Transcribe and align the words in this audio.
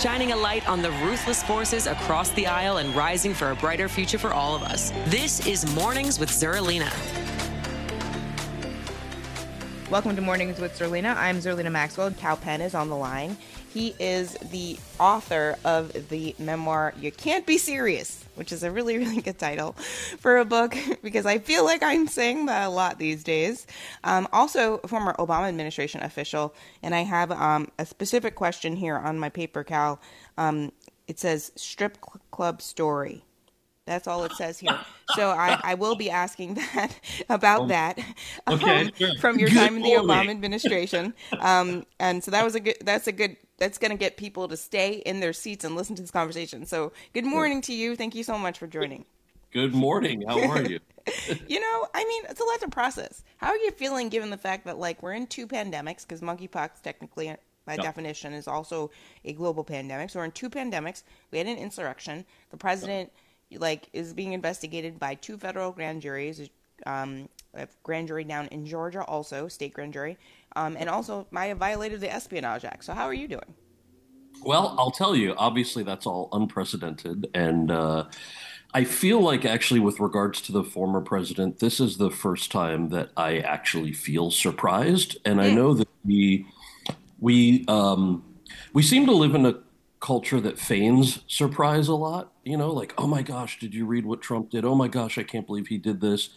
shining 0.00 0.32
a 0.32 0.36
light 0.36 0.68
on 0.68 0.82
the 0.82 0.90
ruthless 1.02 1.42
forces 1.42 1.86
across 1.86 2.30
the 2.30 2.46
aisle 2.46 2.78
and 2.78 2.94
rising 2.94 3.32
for 3.32 3.50
a 3.50 3.56
brighter 3.56 3.88
future 3.88 4.18
for 4.18 4.32
all 4.32 4.54
of 4.54 4.62
us. 4.62 4.90
This 5.06 5.46
is 5.46 5.72
Mornings 5.74 6.18
with 6.18 6.30
Zerlina. 6.30 6.90
Welcome 9.90 10.16
to 10.16 10.22
Mornings 10.22 10.58
with 10.58 10.78
Zerlina. 10.78 11.16
I'm 11.16 11.38
Zerlina 11.38 11.70
Maxwell. 11.70 12.10
Kal 12.10 12.36
Penn 12.36 12.60
is 12.60 12.74
on 12.74 12.88
the 12.88 12.96
line. 12.96 13.36
He 13.74 13.92
is 13.98 14.34
the 14.52 14.78
author 15.00 15.58
of 15.64 16.08
the 16.08 16.36
memoir 16.38 16.94
You 16.96 17.10
Can't 17.10 17.44
Be 17.44 17.58
Serious, 17.58 18.24
which 18.36 18.52
is 18.52 18.62
a 18.62 18.70
really, 18.70 18.98
really 19.04 19.20
good 19.20 19.36
title 19.36 19.72
for 20.20 20.38
a 20.38 20.44
book 20.44 20.76
because 21.02 21.26
I 21.26 21.38
feel 21.38 21.64
like 21.64 21.82
I'm 21.82 22.06
saying 22.06 22.46
that 22.46 22.68
a 22.68 22.70
lot 22.70 23.00
these 23.00 23.24
days. 23.24 23.66
Um, 24.04 24.28
also, 24.32 24.78
former 24.86 25.12
Obama 25.14 25.48
administration 25.48 26.04
official, 26.04 26.54
and 26.84 26.94
I 26.94 27.00
have 27.00 27.32
um, 27.32 27.68
a 27.76 27.84
specific 27.84 28.36
question 28.36 28.76
here 28.76 28.96
on 28.96 29.18
my 29.18 29.28
paper, 29.28 29.64
Kal. 29.64 30.00
Um, 30.38 30.70
it 31.08 31.18
says 31.18 31.50
strip 31.56 31.98
club 32.30 32.62
story. 32.62 33.24
That's 33.86 34.08
all 34.08 34.24
it 34.24 34.32
says 34.32 34.58
here. 34.58 34.78
So 35.14 35.30
I, 35.30 35.60
I 35.62 35.74
will 35.74 35.94
be 35.94 36.08
asking 36.10 36.54
that 36.74 36.98
about 37.28 37.62
um, 37.62 37.68
that 37.68 37.98
okay, 38.48 38.86
um, 38.86 38.92
sure. 38.96 39.18
from 39.20 39.38
your 39.38 39.50
time 39.50 39.76
in 39.76 39.82
the 39.82 39.90
Obama 39.90 40.30
administration. 40.30 41.12
Um, 41.38 41.84
and 42.00 42.24
so 42.24 42.30
that 42.30 42.44
was 42.44 42.54
a 42.54 42.60
good. 42.60 42.76
That's 42.82 43.06
a 43.06 43.12
good. 43.12 43.36
That's 43.58 43.78
going 43.78 43.92
to 43.92 43.96
get 43.96 44.16
people 44.16 44.48
to 44.48 44.56
stay 44.56 44.94
in 44.94 45.20
their 45.20 45.32
seats 45.32 45.64
and 45.64 45.76
listen 45.76 45.94
to 45.96 46.02
this 46.02 46.10
conversation. 46.10 46.66
So 46.66 46.92
good 47.12 47.24
morning 47.24 47.60
to 47.62 47.74
you. 47.74 47.96
Thank 47.96 48.14
you 48.14 48.24
so 48.24 48.36
much 48.38 48.58
for 48.58 48.66
joining. 48.66 49.04
Good 49.52 49.74
morning. 49.74 50.24
How 50.26 50.40
are 50.50 50.62
you? 50.62 50.80
you 51.48 51.60
know, 51.60 51.86
I 51.94 52.04
mean, 52.04 52.24
it's 52.28 52.40
a 52.40 52.44
lot 52.44 52.60
to 52.60 52.68
process. 52.68 53.22
How 53.36 53.48
are 53.48 53.56
you 53.56 53.70
feeling 53.70 54.08
given 54.08 54.30
the 54.30 54.36
fact 54.36 54.64
that 54.66 54.78
like 54.78 55.02
we're 55.02 55.12
in 55.12 55.28
two 55.28 55.46
pandemics 55.46 56.02
because 56.02 56.20
monkeypox 56.20 56.82
technically 56.82 57.34
by 57.64 57.76
definition 57.76 58.32
is 58.32 58.48
also 58.48 58.90
a 59.24 59.32
global 59.32 59.64
pandemic. 59.64 60.10
So 60.10 60.18
we're 60.18 60.24
in 60.24 60.32
two 60.32 60.50
pandemics. 60.50 61.02
We 61.30 61.38
had 61.38 61.46
an 61.46 61.56
insurrection. 61.56 62.24
The 62.50 62.56
president. 62.56 63.12
Like 63.56 63.88
is 63.92 64.14
being 64.14 64.32
investigated 64.32 64.98
by 64.98 65.14
two 65.14 65.36
federal 65.36 65.70
grand 65.70 66.02
juries, 66.02 66.48
um, 66.86 67.28
a 67.54 67.68
grand 67.82 68.08
jury 68.08 68.24
down 68.24 68.46
in 68.48 68.66
Georgia, 68.66 69.02
also 69.02 69.48
state 69.48 69.74
grand 69.74 69.92
jury, 69.92 70.18
um, 70.56 70.76
and 70.78 70.88
also 70.88 71.26
have 71.32 71.58
violated 71.58 72.00
the 72.00 72.12
Espionage 72.12 72.64
Act. 72.64 72.84
So 72.84 72.94
how 72.94 73.04
are 73.04 73.14
you 73.14 73.28
doing? 73.28 73.54
Well, 74.42 74.74
I'll 74.78 74.90
tell 74.90 75.16
you. 75.16 75.34
Obviously, 75.36 75.82
that's 75.82 76.06
all 76.06 76.28
unprecedented, 76.32 77.28
and 77.34 77.70
uh, 77.70 78.04
I 78.74 78.84
feel 78.84 79.20
like 79.20 79.44
actually, 79.44 79.80
with 79.80 80.00
regards 80.00 80.40
to 80.42 80.52
the 80.52 80.64
former 80.64 81.00
president, 81.00 81.60
this 81.60 81.80
is 81.80 81.96
the 81.96 82.10
first 82.10 82.50
time 82.50 82.88
that 82.90 83.10
I 83.16 83.38
actually 83.38 83.92
feel 83.92 84.30
surprised, 84.30 85.16
and 85.24 85.40
I 85.40 85.50
know 85.50 85.74
that 85.74 85.88
we 86.04 86.46
we 87.20 87.64
um, 87.68 88.24
we 88.72 88.82
seem 88.82 89.06
to 89.06 89.12
live 89.12 89.34
in 89.34 89.46
a 89.46 89.60
culture 90.00 90.40
that 90.40 90.58
feigns 90.58 91.20
surprise 91.28 91.88
a 91.88 91.94
lot. 91.94 92.32
You 92.44 92.58
know, 92.58 92.70
like, 92.70 92.92
oh 92.98 93.06
my 93.06 93.22
gosh, 93.22 93.58
did 93.58 93.72
you 93.72 93.86
read 93.86 94.04
what 94.04 94.20
Trump 94.20 94.50
did? 94.50 94.64
Oh 94.64 94.74
my 94.74 94.88
gosh, 94.88 95.16
I 95.16 95.22
can't 95.22 95.46
believe 95.46 95.68
he 95.68 95.78
did 95.78 96.00
this. 96.00 96.30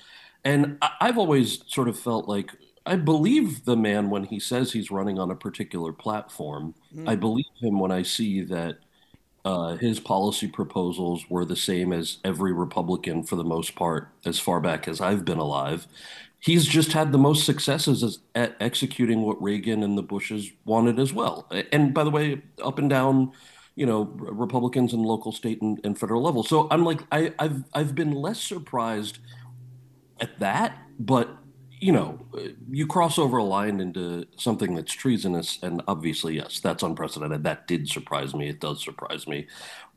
And 0.48 0.78
I've 1.02 1.18
always 1.18 1.62
sort 1.68 1.90
of 1.90 2.00
felt 2.00 2.30
like 2.30 2.52
I 2.86 2.96
believe 2.96 3.66
the 3.66 3.76
man 3.76 4.10
when 4.10 4.24
he 4.24 4.40
says 4.40 4.72
he's 4.72 4.90
running 4.90 5.20
on 5.20 5.30
a 5.30 5.36
particular 5.36 5.92
platform. 5.92 6.74
Mm. 6.96 7.10
I 7.10 7.18
believe 7.18 7.46
him 7.60 7.80
when 7.80 7.92
I 7.92 8.04
see 8.04 8.44
that 8.44 8.78
uh, 9.44 9.76
his 9.76 10.00
policy 10.00 10.48
proposals 10.48 11.26
were 11.30 11.44
the 11.44 11.58
same 11.58 11.92
as 11.92 12.20
every 12.24 12.54
Republican 12.54 13.24
for 13.24 13.36
the 13.36 13.44
most 13.44 13.76
part, 13.76 14.08
as 14.24 14.40
far 14.40 14.62
back 14.62 14.88
as 14.88 15.02
I've 15.02 15.26
been 15.26 15.38
alive. 15.38 15.86
He's 16.40 16.66
just 16.66 16.94
had 16.94 17.12
the 17.12 17.18
most 17.18 17.46
successes 17.46 18.02
as, 18.02 18.20
at 18.34 18.56
executing 18.62 19.24
what 19.24 19.42
Reagan 19.44 19.84
and 19.84 19.98
the 19.98 20.02
Bushes 20.02 20.50
wanted 20.64 20.98
as 20.98 21.12
well. 21.12 21.52
And 21.74 21.94
by 21.94 22.06
the 22.06 22.10
way, 22.10 22.42
up 22.64 22.80
and 22.80 22.90
down 22.90 23.34
you 23.76 23.86
know 23.86 24.04
Republicans 24.16 24.94
in 24.94 25.04
local, 25.04 25.34
state, 25.34 25.62
and, 25.62 25.80
and 25.84 26.00
federal 26.00 26.24
level. 26.24 26.42
So 26.44 26.70
I'm 26.72 26.86
like 26.86 27.02
I, 27.12 27.34
I've 27.38 27.64
I've 27.74 27.96
been 27.96 28.12
less 28.12 28.40
surprised 28.42 29.20
at 30.20 30.40
that, 30.40 30.78
but 31.00 31.30
you 31.80 31.92
know, 31.92 32.20
you 32.72 32.88
cross 32.88 33.20
over 33.20 33.38
a 33.38 33.44
line 33.44 33.80
into 33.80 34.26
something 34.38 34.74
that's 34.74 34.94
treasonous, 34.94 35.60
and 35.62 35.82
obviously, 35.88 36.36
yes, 36.36 36.60
that's 36.60 36.82
unprecedented. 36.82 37.44
That 37.44 37.68
did 37.68 37.88
surprise 37.88 38.34
me. 38.34 38.50
It 38.50 38.60
does 38.60 38.84
surprise 38.84 39.28
me. 39.28 39.48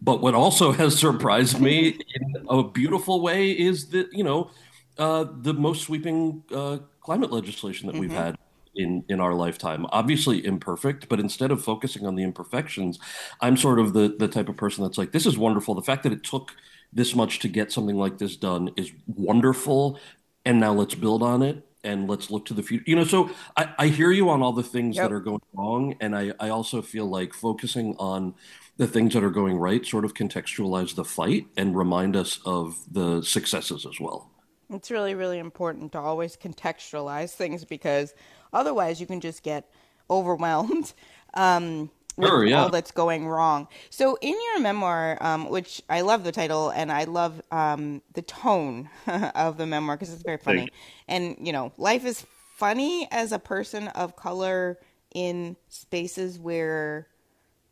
But 0.03 0.21
what 0.21 0.35
also 0.35 0.73
has 0.83 0.99
surprised 0.99 1.59
me 1.59 1.99
in 2.15 2.47
a 2.49 2.63
beautiful 2.63 3.23
way 3.23 3.51
is 3.51 3.89
that 3.91 4.13
you 4.13 4.25
know, 4.25 4.51
uh, 4.99 5.25
the 5.41 5.55
most 5.55 5.83
sweeping 5.83 6.43
uh, 6.55 6.79
climate 7.01 7.33
legislation 7.33 7.87
that 7.87 7.95
mm-hmm. 7.95 8.01
we've 8.01 8.13
had 8.13 8.37
in 8.81 9.05
in 9.09 9.21
our 9.21 9.35
lifetime. 9.35 9.87
Obviously 9.91 10.45
imperfect 10.45 11.09
but 11.09 11.21
instead 11.21 11.51
of 11.51 11.63
focusing 11.63 12.07
on 12.07 12.15
the 12.15 12.23
imperfections 12.23 12.99
i'm 13.41 13.57
sort 13.57 13.79
of 13.79 13.93
the 13.93 14.15
the 14.19 14.29
type 14.29 14.49
of 14.49 14.57
person 14.57 14.83
that's 14.83 14.99
like 14.99 15.13
this 15.13 15.27
is 15.27 15.39
wonderful. 15.39 15.75
The 15.75 15.83
fact 15.83 16.03
that 16.05 16.13
it 16.13 16.23
took 16.23 16.53
this 16.93 17.15
much 17.15 17.39
to 17.41 17.49
get 17.49 17.73
something 17.73 17.97
like 17.97 18.19
this 18.19 18.37
done 18.37 18.71
is 18.77 18.93
wonderful. 19.07 19.99
And 20.45 20.59
now 20.59 20.73
let's 20.73 20.95
build 20.95 21.23
on 21.23 21.43
it 21.43 21.67
and 21.85 22.09
let's 22.09 22.31
look 22.31 22.47
to 22.47 22.55
the 22.55 22.63
future. 22.63 22.85
You 22.87 22.97
know 22.97 23.05
so 23.05 23.31
i, 23.57 23.73
I 23.79 23.87
hear 23.89 24.11
you 24.11 24.29
on 24.31 24.43
all 24.43 24.53
the 24.53 24.63
things 24.63 24.97
yep. 24.97 25.05
that 25.05 25.15
are 25.15 25.21
going 25.21 25.43
wrong. 25.55 25.95
And 26.01 26.17
I, 26.17 26.33
I 26.41 26.49
also 26.51 26.83
feel 26.83 27.07
like 27.07 27.33
focusing 27.35 27.95
on 27.99 28.35
the 28.77 28.87
things 28.87 29.15
that 29.15 29.25
are 29.25 29.31
going 29.31 29.57
right 29.57 29.85
sort 29.85 30.05
of 30.05 30.15
contextualize 30.15 30.95
the 30.95 31.05
fight 31.05 31.47
and 31.57 31.77
remind 31.77 32.17
us 32.17 32.41
of 32.45 32.79
the 32.91 33.23
successes 33.23 33.87
as 33.87 34.01
well 34.01 34.30
it's 34.71 34.91
really 34.91 35.15
really 35.15 35.39
important 35.39 35.93
to 35.93 35.99
always 35.99 36.37
contextualize 36.37 37.31
things 37.33 37.65
because 37.65 38.15
Otherwise, 38.53 39.01
you 39.01 39.07
can 39.07 39.21
just 39.21 39.43
get 39.43 39.69
overwhelmed. 40.09 40.93
Um, 41.35 41.93
sure, 42.21 42.45
yeah. 42.45 42.63
all 42.63 42.71
that's 42.71 42.91
going 42.91 43.29
wrong. 43.29 43.69
So, 43.89 44.19
in 44.21 44.35
your 44.35 44.59
memoir, 44.59 45.17
um, 45.21 45.49
which 45.49 45.81
I 45.89 46.01
love 46.01 46.25
the 46.25 46.33
title 46.33 46.71
and 46.71 46.91
I 46.91 47.05
love 47.05 47.41
um, 47.53 48.03
the 48.15 48.23
tone 48.23 48.91
of 49.37 49.59
the 49.59 49.65
memoir 49.65 49.97
because 49.97 50.13
it's 50.13 50.25
very 50.25 50.39
funny. 50.39 50.71
And, 51.07 51.37
you 51.39 51.53
know, 51.53 51.71
life 51.77 52.05
is 52.05 52.27
funny 52.57 53.07
as 53.13 53.31
a 53.31 53.39
person 53.39 53.87
of 53.87 54.17
color 54.17 54.81
in 55.15 55.57
spaces 55.69 56.37
where 56.37 57.07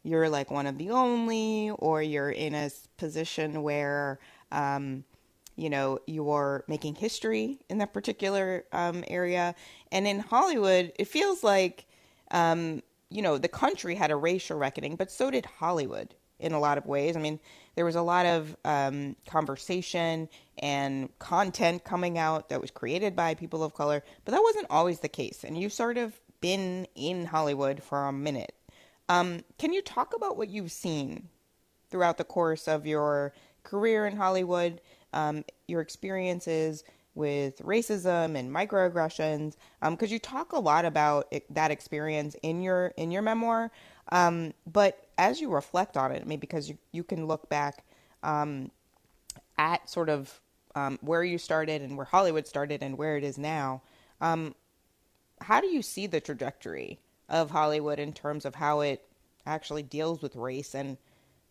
you're 0.04 0.28
like 0.28 0.52
one 0.52 0.68
of 0.68 0.78
the 0.78 0.90
only, 0.90 1.70
or 1.70 2.00
you're 2.00 2.30
in 2.30 2.54
a 2.54 2.70
position 2.96 3.64
where, 3.64 4.20
um, 4.52 5.02
you 5.58 5.68
know, 5.68 5.98
you're 6.06 6.64
making 6.68 6.94
history 6.94 7.58
in 7.68 7.78
that 7.78 7.92
particular 7.92 8.64
um, 8.72 9.02
area. 9.08 9.56
And 9.90 10.06
in 10.06 10.20
Hollywood, 10.20 10.92
it 10.98 11.08
feels 11.08 11.42
like, 11.42 11.86
um, 12.30 12.80
you 13.10 13.22
know, 13.22 13.38
the 13.38 13.48
country 13.48 13.96
had 13.96 14.12
a 14.12 14.16
racial 14.16 14.56
reckoning, 14.56 14.94
but 14.94 15.10
so 15.10 15.30
did 15.32 15.46
Hollywood 15.46 16.14
in 16.38 16.52
a 16.52 16.60
lot 16.60 16.78
of 16.78 16.86
ways. 16.86 17.16
I 17.16 17.20
mean, 17.20 17.40
there 17.74 17.84
was 17.84 17.96
a 17.96 18.02
lot 18.02 18.24
of 18.24 18.56
um, 18.64 19.16
conversation 19.26 20.28
and 20.58 21.08
content 21.18 21.82
coming 21.82 22.18
out 22.18 22.50
that 22.50 22.60
was 22.60 22.70
created 22.70 23.16
by 23.16 23.34
people 23.34 23.64
of 23.64 23.74
color, 23.74 24.04
but 24.24 24.32
that 24.32 24.42
wasn't 24.42 24.66
always 24.70 25.00
the 25.00 25.08
case. 25.08 25.42
And 25.42 25.58
you've 25.58 25.72
sort 25.72 25.98
of 25.98 26.20
been 26.40 26.86
in 26.94 27.26
Hollywood 27.26 27.82
for 27.82 28.06
a 28.06 28.12
minute. 28.12 28.54
Um, 29.08 29.40
can 29.58 29.72
you 29.72 29.82
talk 29.82 30.14
about 30.14 30.36
what 30.36 30.50
you've 30.50 30.70
seen 30.70 31.28
throughout 31.90 32.16
the 32.16 32.24
course 32.24 32.68
of 32.68 32.86
your 32.86 33.32
career 33.64 34.06
in 34.06 34.16
Hollywood? 34.16 34.80
Um, 35.12 35.44
your 35.66 35.80
experiences 35.80 36.84
with 37.14 37.58
racism 37.58 38.36
and 38.36 38.50
microaggressions 38.50 39.56
because 39.90 40.10
um, 40.10 40.12
you 40.12 40.18
talk 40.20 40.52
a 40.52 40.58
lot 40.58 40.84
about 40.84 41.26
it, 41.30 41.52
that 41.52 41.70
experience 41.70 42.36
in 42.42 42.62
your 42.62 42.88
in 42.96 43.10
your 43.10 43.22
memoir 43.22 43.70
um, 44.12 44.54
but 44.72 45.08
as 45.18 45.40
you 45.40 45.50
reflect 45.50 45.96
on 45.96 46.12
it 46.12 46.26
maybe 46.26 46.40
because 46.40 46.68
you, 46.68 46.78
you 46.92 47.02
can 47.02 47.26
look 47.26 47.48
back 47.48 47.84
um, 48.22 48.70
at 49.58 49.88
sort 49.90 50.08
of 50.08 50.40
um, 50.76 50.96
where 51.00 51.24
you 51.24 51.38
started 51.38 51.82
and 51.82 51.96
where 51.96 52.06
hollywood 52.06 52.46
started 52.46 52.82
and 52.82 52.96
where 52.96 53.16
it 53.16 53.24
is 53.24 53.36
now 53.36 53.82
um, 54.20 54.54
how 55.40 55.60
do 55.60 55.66
you 55.66 55.82
see 55.82 56.06
the 56.06 56.20
trajectory 56.20 57.00
of 57.28 57.50
hollywood 57.50 57.98
in 57.98 58.12
terms 58.12 58.44
of 58.44 58.54
how 58.54 58.80
it 58.80 59.04
actually 59.44 59.82
deals 59.82 60.22
with 60.22 60.36
race 60.36 60.74
and 60.74 60.96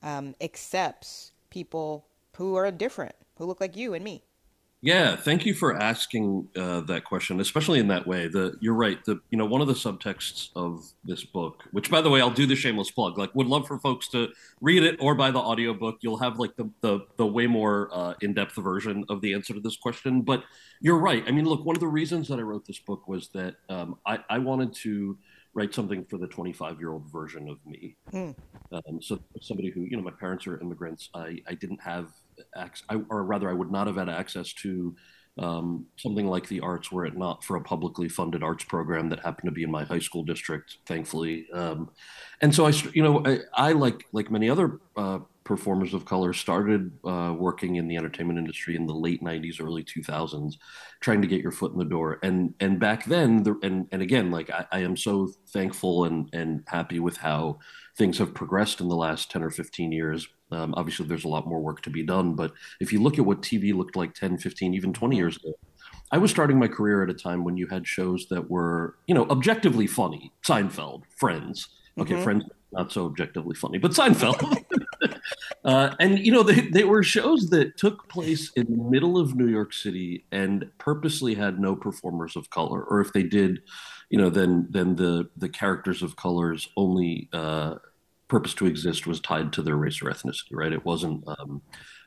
um, 0.02 0.34
accepts 0.40 1.34
people 1.50 2.06
who 2.38 2.56
are 2.56 2.72
different 2.72 3.16
who 3.38 3.46
look 3.46 3.62
like 3.62 3.76
you 3.76 3.94
and 3.94 4.04
me. 4.04 4.24
Yeah, 4.82 5.16
thank 5.16 5.44
you 5.44 5.56
for 5.56 5.76
asking 5.76 6.50
uh, 6.56 6.82
that 6.82 7.04
question, 7.04 7.40
especially 7.40 7.80
in 7.80 7.88
that 7.88 8.06
way. 8.06 8.28
The 8.28 8.56
you're 8.60 8.76
right. 8.76 9.04
The 9.06 9.20
you 9.32 9.38
know 9.38 9.46
one 9.46 9.60
of 9.60 9.68
the 9.68 9.74
subtexts 9.74 10.50
of 10.56 10.86
this 11.04 11.24
book, 11.24 11.64
which 11.72 11.90
by 11.90 12.00
the 12.00 12.12
way, 12.12 12.22
I'll 12.22 12.30
do 12.30 12.46
the 12.46 12.56
shameless 12.56 12.92
plug. 12.92 13.18
Like, 13.18 13.34
would 13.34 13.48
love 13.48 13.68
for 13.68 13.80
folks 13.80 14.08
to 14.10 14.30
read 14.62 14.84
it 14.84 14.98
or 15.00 15.16
buy 15.16 15.32
the 15.32 15.40
audiobook. 15.40 15.98
You'll 16.02 16.20
have 16.20 16.38
like 16.38 16.56
the 16.58 16.70
the, 16.82 17.00
the 17.18 17.26
way 17.26 17.48
more 17.48 17.90
uh, 17.92 18.14
in 18.22 18.36
depth 18.36 18.54
version 18.56 19.04
of 19.10 19.22
the 19.22 19.34
answer 19.34 19.56
to 19.56 19.60
this 19.60 19.78
question. 19.78 20.22
But 20.22 20.44
you're 20.80 21.00
right. 21.00 21.24
I 21.28 21.32
mean, 21.32 21.46
look, 21.46 21.66
one 21.66 21.76
of 21.76 21.80
the 21.80 21.88
reasons 21.88 22.28
that 22.28 22.38
I 22.38 22.44
wrote 22.44 22.68
this 22.68 22.80
book 22.80 23.08
was 23.08 23.30
that 23.30 23.56
um, 23.70 23.98
I, 24.06 24.20
I 24.30 24.38
wanted 24.38 24.74
to 24.84 25.18
write 25.56 25.74
something 25.74 26.06
for 26.06 26.20
the 26.20 26.28
25 26.28 26.80
year 26.80 26.92
old 26.92 27.12
version 27.12 27.50
of 27.50 27.58
me. 27.66 27.96
Mm. 28.14 28.36
Um, 28.72 29.02
so 29.02 29.20
somebody 29.42 29.72
who 29.72 29.82
you 29.82 29.98
know, 29.98 30.04
my 30.04 30.12
parents 30.12 30.46
are 30.46 30.62
immigrants. 30.62 31.10
I 31.16 31.40
I 31.48 31.56
didn't 31.56 31.82
have 31.82 32.12
access, 32.56 32.86
or 33.10 33.24
rather, 33.24 33.50
I 33.50 33.54
would 33.54 33.72
not 33.72 33.88
have 33.88 33.98
had 33.98 34.10
access 34.10 34.54
to 34.54 34.96
um, 35.40 35.86
something 35.98 36.28
like 36.28 36.48
the 36.48 36.62
arts 36.62 36.92
were 36.92 37.06
it 37.06 37.16
not 37.16 37.44
for 37.44 37.58
a 37.58 37.62
publicly 37.62 38.10
funded 38.10 38.44
arts 38.44 38.64
program 38.64 39.10
that 39.10 39.20
happened 39.20 39.48
to 39.48 39.52
be 39.52 39.64
in 39.64 39.72
my 39.72 39.84
high 39.84 40.00
school 40.00 40.24
district, 40.24 40.78
thankfully. 40.86 41.48
Um, 41.54 41.90
and 42.42 42.54
so 42.54 42.66
I, 42.66 42.74
you 42.94 43.04
know, 43.04 43.24
I, 43.26 43.40
I 43.54 43.72
like 43.74 44.06
like 44.14 44.32
many 44.32 44.50
other 44.50 44.80
uh, 44.96 45.20
performers 45.48 45.94
of 45.94 46.04
color 46.04 46.34
started 46.34 46.92
uh, 47.06 47.34
working 47.38 47.76
in 47.78 47.88
the 47.88 47.96
entertainment 47.96 48.38
industry 48.38 48.76
in 48.76 48.86
the 48.86 48.94
late 48.94 49.24
90s 49.24 49.62
early 49.62 49.82
2000s 49.82 50.56
trying 51.00 51.22
to 51.22 51.28
get 51.28 51.42
your 51.42 51.54
foot 51.54 51.72
in 51.72 51.80
the 51.80 51.86
door 51.86 52.20
and 52.22 52.54
and 52.60 52.82
back 52.82 53.06
then 53.06 53.44
the, 53.44 53.58
and 53.64 53.88
and 53.94 54.02
again 54.02 54.30
like 54.30 54.50
I, 54.50 54.66
I 54.74 54.80
am 54.80 54.98
so 54.98 55.30
thankful 55.54 56.04
and 56.04 56.30
and 56.34 56.66
happy 56.68 57.00
with 57.00 57.16
how 57.16 57.60
things 57.98 58.18
have 58.18 58.34
progressed 58.34 58.82
in 58.82 58.90
the 58.90 58.96
last 58.98 59.32
10 59.32 59.42
or 59.42 59.50
15 59.50 59.94
years 59.94 60.28
um, 60.52 60.74
obviously, 60.78 61.08
there's 61.08 61.26
a 61.26 61.30
lot 61.30 61.48
more 61.48 61.60
work 61.60 61.82
to 61.84 61.90
be 61.90 62.04
done. 62.04 62.34
But 62.34 62.54
if 62.80 62.94
you 62.94 63.02
look 63.02 63.20
at 63.20 63.26
what 63.26 63.42
TV 63.42 63.74
looked 63.74 63.96
like 63.96 64.14
10, 64.14 64.38
15, 64.38 64.74
even 64.74 64.94
20 64.94 65.16
years 65.16 65.38
ago, 65.38 65.54
I 66.12 66.18
was 66.18 66.32
starting 66.32 66.58
my 66.58 66.68
career 66.68 67.04
at 67.04 67.10
a 67.10 67.14
time 67.14 67.44
when 67.44 67.58
you 67.58 67.68
had 67.68 67.86
shows 67.86 68.28
that 68.30 68.50
were, 68.50 68.98
you 69.08 69.16
know, 69.16 69.26
objectively 69.30 69.88
funny. 69.88 70.32
Seinfeld, 70.46 71.04
Friends. 71.18 71.68
Okay, 72.00 72.14
mm-hmm. 72.14 72.24
Friends 72.24 72.44
not 72.72 72.92
so 72.92 73.06
objectively 73.06 73.56
funny, 73.56 73.78
but 73.78 73.92
Seinfeld. 73.92 74.64
uh, 75.66 75.96
and 76.00 76.20
you 76.20 76.32
know, 76.32 76.44
they, 76.44 76.62
they 76.62 76.84
were 76.84 77.04
shows 77.04 77.50
that 77.50 77.78
took 77.78 78.08
place 78.10 78.52
in 78.54 78.66
the 78.70 78.84
middle 78.84 79.18
of 79.18 79.36
New 79.36 79.48
York 79.48 79.74
City 79.74 80.26
and 80.32 80.70
purposely 80.78 81.34
had 81.34 81.60
no 81.60 81.76
performers 81.76 82.36
of 82.36 82.50
color, 82.50 82.84
or 82.84 83.02
if 83.02 83.14
they 83.14 83.24
did, 83.24 83.62
you 84.10 84.18
know, 84.18 84.30
then 84.30 84.68
then 84.70 84.96
the 84.96 85.30
the 85.38 85.50
characters 85.50 86.02
of 86.02 86.16
colors 86.16 86.70
only 86.76 87.30
uh, 87.34 87.76
purpose 88.28 88.54
to 88.56 88.66
exist 88.66 89.08
was 89.08 89.20
tied 89.20 89.54
to 89.54 89.62
their 89.62 89.76
race 89.76 90.02
or 90.02 90.10
ethnicity, 90.10 90.52
right? 90.52 90.74
It 90.74 90.86
wasn't 90.86 91.24
um, 91.28 91.62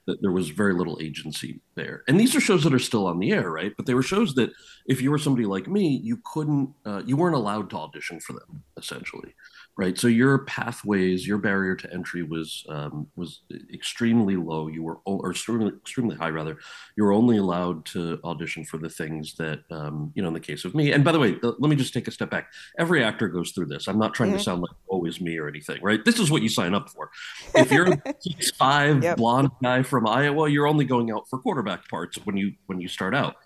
that 0.06 0.20
there 0.22 0.32
was 0.32 0.50
very 0.50 0.74
little 0.74 0.98
agency 1.00 1.60
there. 1.74 2.02
And 2.08 2.18
these 2.18 2.34
are 2.34 2.40
shows 2.40 2.64
that 2.64 2.74
are 2.74 2.78
still 2.78 3.06
on 3.06 3.18
the 3.18 3.32
air, 3.32 3.50
right? 3.50 3.72
But 3.76 3.86
they 3.86 3.94
were 3.94 4.02
shows 4.02 4.34
that 4.34 4.50
if 4.86 5.00
you 5.00 5.10
were 5.10 5.18
somebody 5.18 5.46
like 5.46 5.68
me, 5.68 6.00
you 6.02 6.20
couldn't, 6.24 6.74
uh, 6.84 7.02
you 7.04 7.16
weren't 7.16 7.36
allowed 7.36 7.70
to 7.70 7.76
audition 7.76 8.20
for 8.20 8.32
them, 8.32 8.62
essentially 8.76 9.34
right? 9.80 9.96
So 9.96 10.08
your 10.08 10.40
pathways, 10.40 11.26
your 11.26 11.38
barrier 11.38 11.74
to 11.74 11.90
entry 11.90 12.22
was 12.22 12.66
um, 12.68 13.06
was 13.16 13.40
extremely 13.72 14.36
low. 14.36 14.68
You 14.68 14.82
were 14.82 14.98
or 15.06 15.30
extremely, 15.30 15.68
extremely 15.68 16.16
high 16.16 16.28
rather. 16.28 16.58
You 16.96 17.04
were 17.04 17.14
only 17.14 17.38
allowed 17.38 17.86
to 17.86 18.20
audition 18.22 18.64
for 18.64 18.76
the 18.76 18.90
things 18.90 19.34
that 19.36 19.60
um, 19.70 20.12
you 20.14 20.22
know. 20.22 20.28
In 20.28 20.34
the 20.34 20.40
case 20.40 20.64
of 20.64 20.74
me, 20.74 20.92
and 20.92 21.02
by 21.02 21.12
the 21.12 21.18
way, 21.18 21.36
let 21.42 21.68
me 21.70 21.76
just 21.76 21.94
take 21.94 22.06
a 22.06 22.10
step 22.10 22.30
back. 22.30 22.52
Every 22.78 23.02
actor 23.02 23.26
goes 23.26 23.52
through 23.52 23.66
this. 23.66 23.88
I'm 23.88 23.98
not 23.98 24.12
trying 24.12 24.28
mm-hmm. 24.28 24.38
to 24.38 24.44
sound 24.44 24.60
like 24.60 24.70
always 24.86 25.20
me 25.20 25.38
or 25.38 25.48
anything, 25.48 25.80
right? 25.82 26.04
This 26.04 26.18
is 26.20 26.30
what 26.30 26.42
you 26.42 26.48
sign 26.50 26.74
up 26.74 26.90
for. 26.90 27.10
If 27.54 27.72
you're 27.72 27.90
a 27.90 28.02
six 28.20 28.50
five 28.52 29.02
yep. 29.02 29.16
blonde 29.16 29.50
guy 29.62 29.82
from 29.90 30.06
Iowa, 30.06 30.48
you're 30.48 30.66
only 30.66 30.84
going 30.84 31.10
out 31.10 31.28
for 31.28 31.38
quarterback 31.38 31.88
parts 31.88 32.16
when 32.24 32.36
you 32.36 32.52
when 32.66 32.80
you 32.80 32.88
start 32.88 33.14
out. 33.14 33.36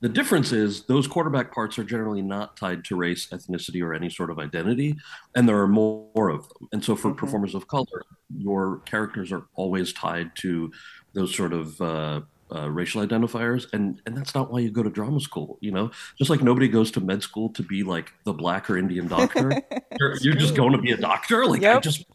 The 0.00 0.08
difference 0.08 0.52
is 0.52 0.84
those 0.84 1.08
quarterback 1.08 1.52
parts 1.52 1.76
are 1.78 1.84
generally 1.84 2.22
not 2.22 2.56
tied 2.56 2.84
to 2.84 2.96
race, 2.96 3.28
ethnicity, 3.28 3.82
or 3.82 3.94
any 3.94 4.08
sort 4.08 4.30
of 4.30 4.38
identity, 4.38 4.96
and 5.34 5.48
there 5.48 5.58
are 5.58 5.66
more 5.66 6.28
of 6.28 6.48
them. 6.48 6.68
And 6.72 6.84
so, 6.84 6.94
for 6.94 7.08
mm-hmm. 7.08 7.18
performers 7.18 7.54
of 7.54 7.66
color, 7.66 8.02
your 8.36 8.78
characters 8.86 9.32
are 9.32 9.46
always 9.54 9.92
tied 9.92 10.34
to 10.36 10.70
those 11.14 11.34
sort 11.34 11.52
of 11.52 11.80
uh, 11.80 12.20
uh, 12.54 12.70
racial 12.70 13.04
identifiers, 13.04 13.66
and 13.72 14.00
and 14.06 14.16
that's 14.16 14.36
not 14.36 14.52
why 14.52 14.60
you 14.60 14.70
go 14.70 14.84
to 14.84 14.90
drama 14.90 15.20
school. 15.20 15.58
You 15.60 15.72
know, 15.72 15.90
just 16.16 16.30
like 16.30 16.42
nobody 16.42 16.68
goes 16.68 16.92
to 16.92 17.00
med 17.00 17.22
school 17.22 17.50
to 17.50 17.62
be 17.64 17.82
like 17.82 18.12
the 18.24 18.32
black 18.32 18.70
or 18.70 18.78
Indian 18.78 19.08
doctor, 19.08 19.50
you're, 19.98 20.16
you're 20.20 20.34
just 20.34 20.54
going 20.54 20.72
to 20.72 20.78
be 20.78 20.92
a 20.92 20.96
doctor. 20.96 21.44
Like 21.44 21.62
yep. 21.62 21.78
I 21.78 21.80
just 21.80 22.06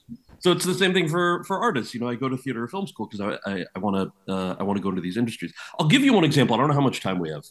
so 0.44 0.52
it's 0.52 0.66
the 0.66 0.74
same 0.74 0.94
thing 0.94 1.08
for 1.08 1.44
for 1.46 1.60
artists. 1.60 1.94
You 1.94 2.02
know, 2.02 2.10
I 2.10 2.16
go 2.16 2.28
to 2.28 2.36
theater 2.36 2.64
or 2.64 2.68
film 2.68 2.86
school 2.86 3.08
because 3.08 3.40
I 3.46 3.66
I, 3.76 3.80
want 3.80 4.12
to 4.28 4.34
uh, 4.34 4.56
I 4.60 4.64
want 4.64 4.78
to 4.78 4.84
go 4.84 4.90
into 4.90 5.02
these 5.02 5.16
industries. 5.16 5.54
I'll 5.80 5.88
give 5.88 6.04
you 6.04 6.12
one 6.12 6.26
example. 6.26 6.56
I 6.56 6.60
don't 6.60 6.68
know 6.68 6.74
how 6.74 6.82
much 6.82 7.02
time 7.02 7.18
we 7.20 7.30
have. 7.30 7.46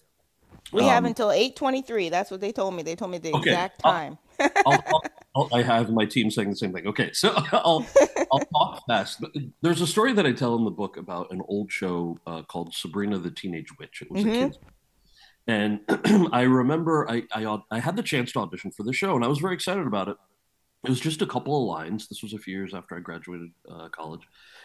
We 0.72 0.82
um, 0.82 0.88
have 0.88 1.04
until 1.06 1.30
eight 1.32 1.56
twenty-three. 1.56 2.10
That's 2.10 2.30
what 2.30 2.42
they 2.42 2.52
told 2.52 2.74
me. 2.74 2.82
They 2.82 2.94
told 2.94 3.10
me 3.10 3.18
the 3.18 3.32
okay. 3.32 3.50
exact 3.50 3.80
time. 3.80 4.18
I'll, 4.38 4.52
I'll, 4.66 5.02
I'll, 5.34 5.48
i 5.54 5.62
have 5.62 5.90
my 5.90 6.04
team 6.04 6.30
saying 6.30 6.50
the 6.50 6.56
same 6.56 6.72
thing. 6.72 6.86
Okay, 6.86 7.10
so 7.12 7.32
I'll 7.52 7.86
I'll 8.30 8.40
talk 8.40 8.82
fast. 8.86 9.24
There's 9.62 9.80
a 9.80 9.86
story 9.86 10.12
that 10.12 10.26
I 10.26 10.32
tell 10.32 10.54
in 10.56 10.64
the 10.64 10.70
book 10.70 10.98
about 10.98 11.32
an 11.32 11.40
old 11.48 11.72
show 11.72 12.18
uh, 12.26 12.42
called 12.42 12.74
Sabrina 12.74 13.18
the 13.18 13.30
Teenage 13.30 13.68
Witch. 13.78 14.02
It 14.02 14.10
was 14.10 14.22
mm-hmm. 14.22 14.30
a 14.30 14.48
kids. 14.48 14.58
And 15.46 15.80
I 16.32 16.42
remember 16.42 17.10
I, 17.10 17.22
I 17.32 17.58
I 17.70 17.78
had 17.78 17.96
the 17.96 18.02
chance 18.02 18.32
to 18.32 18.40
audition 18.40 18.70
for 18.70 18.82
the 18.82 18.92
show, 18.92 19.16
and 19.16 19.24
I 19.24 19.28
was 19.28 19.38
very 19.38 19.54
excited 19.54 19.86
about 19.86 20.08
it. 20.08 20.16
It 20.84 20.90
was 20.90 21.00
just 21.00 21.22
a 21.22 21.26
couple 21.26 21.56
of 21.56 21.68
lines. 21.68 22.08
This 22.08 22.22
was 22.22 22.32
a 22.32 22.38
few 22.38 22.56
years 22.56 22.74
after 22.74 22.96
I 22.96 23.00
graduated 23.00 23.50
uh, 23.70 23.88
college, 23.90 24.22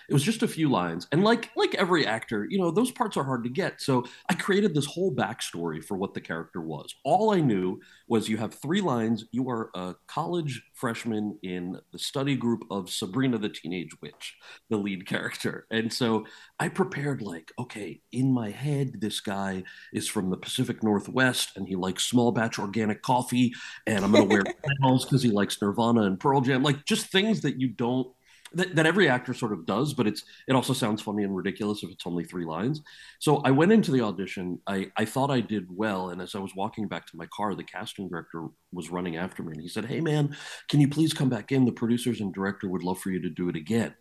it 0.09 0.13
was 0.13 0.23
just 0.23 0.43
a 0.43 0.47
few 0.47 0.69
lines, 0.69 1.07
and 1.11 1.23
like 1.23 1.51
like 1.55 1.75
every 1.75 2.05
actor, 2.05 2.47
you 2.49 2.57
know, 2.57 2.71
those 2.71 2.91
parts 2.91 3.17
are 3.17 3.23
hard 3.23 3.43
to 3.43 3.49
get. 3.49 3.81
So 3.81 4.05
I 4.29 4.35
created 4.35 4.73
this 4.73 4.85
whole 4.85 5.13
backstory 5.13 5.83
for 5.83 5.97
what 5.97 6.13
the 6.13 6.21
character 6.21 6.61
was. 6.61 6.95
All 7.03 7.33
I 7.33 7.41
knew 7.41 7.79
was 8.07 8.29
you 8.29 8.37
have 8.37 8.53
three 8.53 8.81
lines. 8.81 9.25
You 9.31 9.49
are 9.49 9.69
a 9.75 9.95
college 10.07 10.63
freshman 10.73 11.37
in 11.43 11.79
the 11.91 11.99
study 11.99 12.35
group 12.35 12.63
of 12.71 12.89
Sabrina 12.89 13.37
the 13.37 13.49
Teenage 13.49 13.91
Witch, 14.01 14.35
the 14.69 14.77
lead 14.77 15.05
character, 15.05 15.67
and 15.71 15.91
so 15.91 16.25
I 16.59 16.69
prepared 16.69 17.21
like, 17.21 17.51
okay, 17.59 18.01
in 18.11 18.31
my 18.31 18.49
head, 18.49 19.01
this 19.01 19.19
guy 19.19 19.63
is 19.93 20.07
from 20.07 20.29
the 20.29 20.37
Pacific 20.37 20.83
Northwest, 20.83 21.51
and 21.57 21.67
he 21.67 21.75
likes 21.75 22.05
small 22.05 22.31
batch 22.31 22.59
organic 22.59 23.01
coffee, 23.01 23.53
and 23.85 24.05
I'm 24.05 24.11
gonna 24.11 24.25
wear 24.25 24.43
flannels 24.79 25.05
because 25.05 25.21
he 25.21 25.31
likes 25.31 25.61
Nirvana 25.61 26.03
and 26.03 26.19
Pearl 26.19 26.41
Jam, 26.41 26.63
like 26.63 26.85
just 26.85 27.07
things 27.07 27.41
that 27.41 27.59
you 27.59 27.67
don't 27.67 28.07
that, 28.53 28.75
that 28.75 28.85
every 28.85 29.09
actor 29.09 29.33
sort 29.33 29.53
of 29.53 29.65
does, 29.65 29.93
but 29.93 30.07
it's 30.07 30.23
it 30.47 30.55
also 30.55 30.73
sounds 30.73 31.01
funny 31.01 31.23
and 31.23 31.35
ridiculous 31.35 31.83
if 31.83 31.89
it's 31.89 32.07
only 32.07 32.23
three 32.23 32.45
lines. 32.45 32.81
So 33.19 33.37
I 33.37 33.51
went 33.51 33.71
into 33.71 33.91
the 33.91 34.01
audition. 34.01 34.59
I, 34.67 34.91
I 34.97 35.05
thought 35.05 35.31
I 35.31 35.41
did 35.41 35.67
well, 35.69 36.09
and 36.09 36.21
as 36.21 36.35
I 36.35 36.39
was 36.39 36.55
walking 36.55 36.87
back 36.87 37.05
to 37.07 37.17
my 37.17 37.27
car, 37.35 37.55
the 37.55 37.63
casting 37.63 38.09
director 38.09 38.47
was 38.71 38.89
running 38.89 39.17
after 39.17 39.43
me, 39.43 39.53
and 39.53 39.61
he 39.61 39.67
said, 39.67 39.85
"Hey 39.85 40.01
man, 40.01 40.35
can 40.69 40.79
you 40.79 40.87
please 40.87 41.13
come 41.13 41.29
back 41.29 41.51
in? 41.51 41.65
The 41.65 41.71
producers 41.71 42.21
and 42.21 42.33
director 42.33 42.69
would 42.69 42.83
love 42.83 42.99
for 42.99 43.11
you 43.11 43.21
to 43.21 43.29
do 43.29 43.49
it 43.49 43.55
again." 43.55 43.95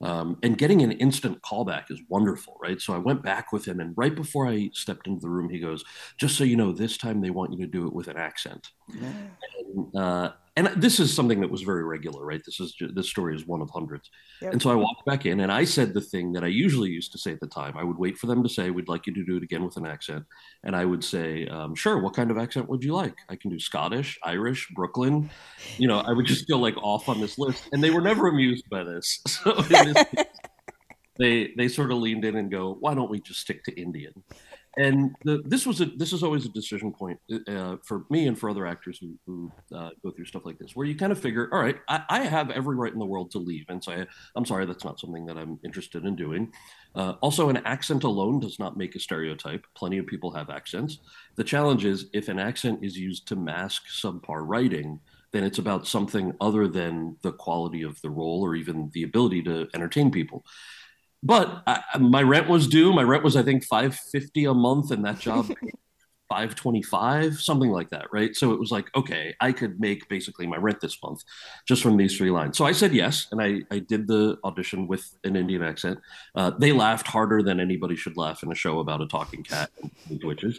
Um, 0.00 0.38
and 0.42 0.58
getting 0.58 0.82
an 0.82 0.90
instant 0.92 1.40
callback 1.42 1.84
is 1.90 2.00
wonderful, 2.08 2.56
right? 2.60 2.80
So 2.80 2.92
I 2.92 2.98
went 2.98 3.22
back 3.22 3.52
with 3.52 3.64
him, 3.64 3.78
and 3.78 3.94
right 3.96 4.14
before 4.14 4.48
I 4.48 4.70
stepped 4.72 5.06
into 5.06 5.20
the 5.20 5.30
room, 5.30 5.48
he 5.48 5.60
goes, 5.60 5.84
"Just 6.18 6.36
so 6.36 6.44
you 6.44 6.56
know, 6.56 6.72
this 6.72 6.96
time 6.96 7.20
they 7.20 7.30
want 7.30 7.52
you 7.52 7.58
to 7.58 7.70
do 7.70 7.86
it 7.86 7.92
with 7.92 8.08
an 8.08 8.16
accent." 8.16 8.68
And, 8.90 9.96
uh, 9.96 10.32
and 10.54 10.68
this 10.76 11.00
is 11.00 11.14
something 11.14 11.40
that 11.40 11.50
was 11.50 11.62
very 11.62 11.82
regular, 11.82 12.24
right? 12.24 12.42
This 12.44 12.60
is 12.60 12.76
this 12.94 13.08
story 13.08 13.34
is 13.34 13.46
one 13.46 13.62
of 13.62 13.70
hundreds. 13.70 14.10
Yep. 14.42 14.52
And 14.52 14.62
so 14.62 14.70
I 14.70 14.74
walked 14.74 15.06
back 15.06 15.24
in, 15.24 15.40
and 15.40 15.50
I 15.50 15.64
said 15.64 15.94
the 15.94 16.00
thing 16.00 16.32
that 16.34 16.44
I 16.44 16.48
usually 16.48 16.90
used 16.90 17.10
to 17.12 17.18
say 17.18 17.32
at 17.32 17.40
the 17.40 17.46
time. 17.46 17.74
I 17.76 17.84
would 17.84 17.96
wait 17.96 18.18
for 18.18 18.26
them 18.26 18.42
to 18.42 18.48
say, 18.50 18.70
"We'd 18.70 18.88
like 18.88 19.06
you 19.06 19.14
to 19.14 19.24
do 19.24 19.38
it 19.38 19.42
again 19.42 19.64
with 19.64 19.78
an 19.78 19.86
accent," 19.86 20.26
and 20.62 20.76
I 20.76 20.84
would 20.84 21.02
say, 21.02 21.46
um, 21.46 21.74
"Sure. 21.74 21.98
What 21.98 22.14
kind 22.14 22.30
of 22.30 22.36
accent 22.36 22.68
would 22.68 22.84
you 22.84 22.92
like? 22.92 23.14
I 23.30 23.36
can 23.36 23.50
do 23.50 23.58
Scottish, 23.58 24.18
Irish, 24.24 24.68
Brooklyn." 24.74 25.30
You 25.78 25.88
know, 25.88 26.00
I 26.00 26.12
would 26.12 26.26
just 26.26 26.46
go 26.46 26.58
like 26.58 26.76
off 26.82 27.08
on 27.08 27.20
this 27.20 27.38
list, 27.38 27.70
and 27.72 27.82
they 27.82 27.90
were 27.90 28.02
never 28.02 28.28
amused 28.28 28.68
by 28.68 28.84
this. 28.84 29.20
So 29.42 29.54
this 29.54 30.04
they 31.18 31.52
they 31.56 31.68
sort 31.68 31.92
of 31.92 31.98
leaned 31.98 32.24
in 32.24 32.36
and 32.36 32.50
go, 32.50 32.76
"Why 32.78 32.94
don't 32.94 33.10
we 33.10 33.20
just 33.20 33.40
stick 33.40 33.64
to 33.64 33.80
Indian?" 33.80 34.12
And 34.78 35.14
the, 35.24 35.42
this 35.44 35.66
was 35.66 35.80
a 35.80 35.86
this 35.86 36.12
is 36.12 36.22
always 36.22 36.46
a 36.46 36.48
decision 36.48 36.92
point 36.92 37.18
uh, 37.48 37.76
for 37.84 38.04
me 38.08 38.26
and 38.26 38.38
for 38.38 38.48
other 38.48 38.66
actors 38.66 38.98
who, 38.98 39.18
who 39.26 39.52
uh, 39.76 39.90
go 40.02 40.10
through 40.10 40.24
stuff 40.24 40.46
like 40.46 40.58
this, 40.58 40.74
where 40.74 40.86
you 40.86 40.96
kind 40.96 41.12
of 41.12 41.18
figure, 41.18 41.50
all 41.52 41.60
right, 41.60 41.76
I, 41.88 42.02
I, 42.08 42.20
have 42.20 42.50
every 42.50 42.76
right 42.76 42.92
in 42.92 42.98
the 42.98 43.04
world 43.04 43.30
to 43.32 43.38
leave 43.38 43.66
and 43.68 43.84
say, 43.84 44.06
I'm 44.34 44.46
sorry, 44.46 44.64
that's 44.64 44.84
not 44.84 44.98
something 44.98 45.26
that 45.26 45.36
I'm 45.36 45.58
interested 45.62 46.06
in 46.06 46.16
doing. 46.16 46.52
Uh, 46.94 47.14
also, 47.20 47.50
an 47.50 47.58
accent 47.58 48.04
alone 48.04 48.40
does 48.40 48.58
not 48.58 48.78
make 48.78 48.94
a 48.94 49.00
stereotype. 49.00 49.66
Plenty 49.74 49.98
of 49.98 50.06
people 50.06 50.32
have 50.32 50.48
accents. 50.48 50.98
The 51.36 51.44
challenge 51.44 51.84
is 51.84 52.06
if 52.14 52.28
an 52.28 52.38
accent 52.38 52.80
is 52.82 52.96
used 52.96 53.28
to 53.28 53.36
mask 53.36 53.82
subpar 53.88 54.42
writing, 54.46 55.00
then 55.32 55.44
it's 55.44 55.58
about 55.58 55.86
something 55.86 56.32
other 56.40 56.68
than 56.68 57.16
the 57.22 57.32
quality 57.32 57.82
of 57.82 58.00
the 58.02 58.10
role 58.10 58.42
or 58.42 58.54
even 58.54 58.90
the 58.92 59.02
ability 59.02 59.42
to 59.42 59.68
entertain 59.74 60.10
people. 60.10 60.44
But 61.22 61.62
I, 61.66 61.98
my 61.98 62.22
rent 62.22 62.48
was 62.48 62.66
due. 62.66 62.92
My 62.92 63.02
rent 63.02 63.22
was, 63.22 63.36
I 63.36 63.42
think, 63.42 63.64
five 63.64 63.94
fifty 63.94 64.44
a 64.44 64.54
month, 64.54 64.90
and 64.90 65.04
that 65.04 65.20
job 65.20 65.54
525 66.32 67.42
something 67.42 67.70
like 67.70 67.90
that 67.90 68.06
right? 68.10 68.34
So 68.34 68.52
it 68.52 68.58
was 68.58 68.70
like 68.70 68.88
okay 68.96 69.34
i 69.38 69.52
could 69.52 69.78
make 69.78 70.08
basically 70.08 70.46
my 70.46 70.56
rent 70.56 70.80
this 70.80 70.96
month 71.02 71.22
just 71.68 71.82
from 71.82 71.98
these 71.98 72.16
three 72.16 72.30
lines. 72.30 72.56
So 72.56 72.64
i 72.64 72.72
said 72.72 72.94
yes 72.94 73.26
and 73.30 73.42
i, 73.42 73.60
I 73.70 73.80
did 73.80 74.06
the 74.06 74.38
audition 74.42 74.86
with 74.86 75.04
an 75.24 75.36
indian 75.36 75.62
accent. 75.62 75.98
Uh, 76.34 76.52
they 76.58 76.72
laughed 76.72 77.06
harder 77.06 77.42
than 77.42 77.60
anybody 77.60 77.96
should 77.96 78.16
laugh 78.16 78.42
in 78.42 78.50
a 78.50 78.54
show 78.54 78.78
about 78.78 79.02
a 79.02 79.06
talking 79.06 79.42
cat 79.42 79.70
and 80.08 80.24
witches. 80.24 80.58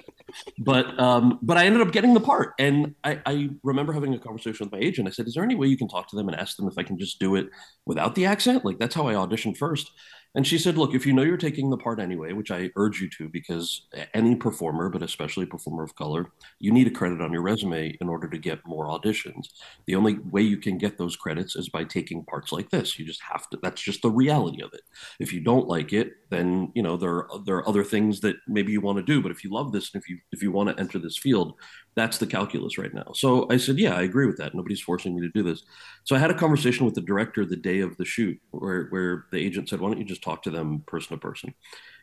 But 0.60 1.00
um, 1.00 1.39
but 1.41 1.58
i 1.58 1.65
ended 1.65 1.82
up 1.82 1.91
getting 1.91 2.13
the 2.13 2.20
part 2.20 2.53
and 2.60 2.93
I, 3.03 3.20
I 3.25 3.50
remember 3.63 3.93
having 3.93 4.13
a 4.13 4.20
conversation 4.20 4.65
with 4.65 4.74
my 4.74 4.79
agent. 4.79 5.08
I 5.08 5.12
said 5.12 5.25
is 5.27 5.34
there 5.34 5.43
any 5.43 5.55
way 5.55 5.65
you 5.65 5.77
can 5.77 5.88
talk 5.88 6.08
to 6.10 6.15
them 6.15 6.27
and 6.29 6.38
ask 6.38 6.55
them 6.55 6.67
if 6.67 6.77
i 6.77 6.84
can 6.84 7.00
just 7.00 7.17
do 7.20 7.34
it 7.34 7.50
without 7.88 8.13
the 8.13 8.25
accent? 8.27 8.63
Like 8.63 8.77
that's 8.77 8.93
how 8.93 9.08
i 9.08 9.13
auditioned 9.15 9.58
first 9.58 9.89
and 10.35 10.47
she 10.47 10.57
said, 10.57 10.77
Look, 10.77 10.95
if 10.95 11.05
you 11.05 11.13
know 11.13 11.21
you're 11.21 11.37
taking 11.37 11.69
the 11.69 11.77
part 11.77 11.99
anyway, 11.99 12.33
which 12.33 12.49
I 12.49 12.71
urge 12.75 12.99
you 12.99 13.09
to, 13.11 13.29
because 13.29 13.87
any 14.13 14.35
performer, 14.35 14.89
but 14.89 15.03
especially 15.03 15.43
a 15.43 15.47
performer 15.47 15.83
of 15.83 15.95
color, 15.95 16.31
you 16.59 16.71
need 16.71 16.87
a 16.87 16.91
credit 16.91 17.21
on 17.21 17.31
your 17.31 17.43
resume 17.43 17.95
in 18.01 18.09
order 18.09 18.27
to 18.27 18.37
get 18.37 18.65
more 18.65 18.87
auditions. 18.87 19.49
The 19.85 19.95
only 19.95 20.15
way 20.15 20.41
you 20.41 20.57
can 20.57 20.77
get 20.77 20.97
those 20.97 21.15
credits 21.15 21.55
is 21.55 21.69
by 21.69 21.83
taking 21.83 22.25
parts 22.25 22.51
like 22.51 22.69
this. 22.71 22.97
You 22.97 23.05
just 23.05 23.21
have 23.21 23.47
to, 23.49 23.59
that's 23.61 23.81
just 23.81 24.01
the 24.01 24.09
reality 24.09 24.63
of 24.63 24.73
it. 24.73 24.81
If 25.19 25.33
you 25.33 25.39
don't 25.39 25.67
like 25.67 25.93
it, 25.93 26.13
then, 26.29 26.71
you 26.73 26.81
know, 26.81 26.97
there 26.97 27.31
are, 27.31 27.39
there 27.45 27.57
are 27.57 27.69
other 27.69 27.83
things 27.83 28.19
that 28.21 28.35
maybe 28.47 28.71
you 28.71 28.81
want 28.81 28.97
to 28.97 29.03
do. 29.03 29.21
But 29.21 29.31
if 29.31 29.43
you 29.43 29.51
love 29.51 29.71
this 29.71 29.93
and 29.93 30.01
if 30.01 30.09
you, 30.09 30.17
if 30.31 30.41
you 30.41 30.51
want 30.51 30.69
to 30.69 30.79
enter 30.79 30.97
this 30.97 31.17
field, 31.17 31.53
that's 31.95 32.17
the 32.17 32.27
calculus 32.27 32.77
right 32.77 32.93
now. 32.93 33.12
So 33.13 33.47
I 33.50 33.57
said, 33.57 33.77
yeah, 33.77 33.95
I 33.95 34.01
agree 34.01 34.25
with 34.25 34.38
that. 34.38 34.55
Nobody's 34.55 34.81
forcing 34.81 35.15
me 35.15 35.21
to 35.21 35.29
do 35.29 35.43
this. 35.43 35.63
So 36.03 36.15
I 36.15 36.19
had 36.19 36.31
a 36.31 36.38
conversation 36.38 36.85
with 36.85 36.95
the 36.95 37.01
director 37.01 37.45
the 37.45 37.55
day 37.55 37.81
of 37.81 37.95
the 37.97 38.05
shoot 38.05 38.39
where, 38.51 38.88
where 38.88 39.25
the 39.31 39.38
agent 39.38 39.69
said, 39.69 39.79
why 39.79 39.89
don't 39.89 40.00
you 40.00 40.05
just 40.05 40.23
talk 40.23 40.43
to 40.43 40.50
them 40.50 40.83
person 40.88 41.15
to 41.15 41.21
person? 41.21 41.53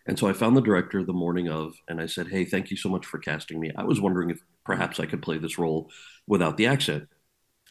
And 0.07 0.19
so 0.19 0.29
I 0.29 0.33
found 0.33 0.57
the 0.57 0.63
director 0.63 1.05
the 1.05 1.13
morning 1.13 1.49
of, 1.49 1.75
and 1.89 2.01
I 2.01 2.07
said, 2.07 2.29
hey, 2.29 2.45
thank 2.45 2.71
you 2.71 2.77
so 2.77 2.89
much 2.89 3.05
for 3.05 3.19
casting 3.19 3.61
me. 3.61 3.71
I 3.77 3.85
was 3.85 4.01
wondering 4.01 4.31
if 4.31 4.41
perhaps 4.65 4.99
I 5.01 5.07
could 5.07 5.23
play 5.23 5.39
this 5.39 5.59
role 5.59 5.91
without 6.27 6.57
the 6.57 6.67
accent. 6.67 7.09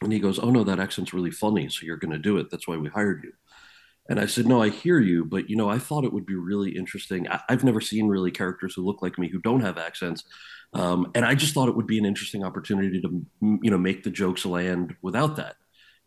And 0.02 0.14
he 0.14 0.20
goes, 0.20 0.40
oh, 0.40 0.50
no, 0.50 0.64
that 0.64 0.80
accent's 0.80 1.14
really 1.14 1.32
funny. 1.32 1.68
So 1.70 1.86
you're 1.86 1.98
going 1.98 2.12
to 2.12 2.20
do 2.20 2.38
it. 2.38 2.50
That's 2.50 2.68
why 2.68 2.78
we 2.78 2.88
hired 2.88 3.24
you. 3.24 3.34
And 4.10 4.20
I 4.20 4.26
said, 4.26 4.48
no, 4.48 4.62
I 4.62 4.70
hear 4.70 5.00
you, 5.00 5.24
but 5.24 5.50
you 5.50 5.56
know, 5.56 5.70
I 5.70 5.78
thought 5.78 6.04
it 6.04 6.12
would 6.12 6.26
be 6.26 6.36
really 6.36 6.72
interesting. 6.72 7.30
I- 7.30 7.42
have 7.48 7.64
never 7.64 7.80
seen 7.80 8.08
really 8.08 8.32
characters 8.32 8.74
who 8.76 8.84
look 8.84 9.02
like 9.02 9.20
me 9.20 9.30
who 9.30 9.40
don't 9.40 9.62
have 9.62 9.78
accents. 9.78 10.24
Um, 10.74 11.12
and 11.16 11.24
I 11.24 11.36
just 11.36 11.54
thought 11.54 11.70
it 11.70 11.76
would 11.76 11.88
be 11.88 12.00
an 12.00 12.06
interesting 12.06 12.44
opportunity 12.44 13.02
to, 13.02 13.26
you 13.42 13.72
know, 13.72 13.78
make 13.78 14.04
the 14.04 14.10
jokes 14.10 14.46
land 14.46 14.96
without 15.02 15.36
that. 15.38 15.56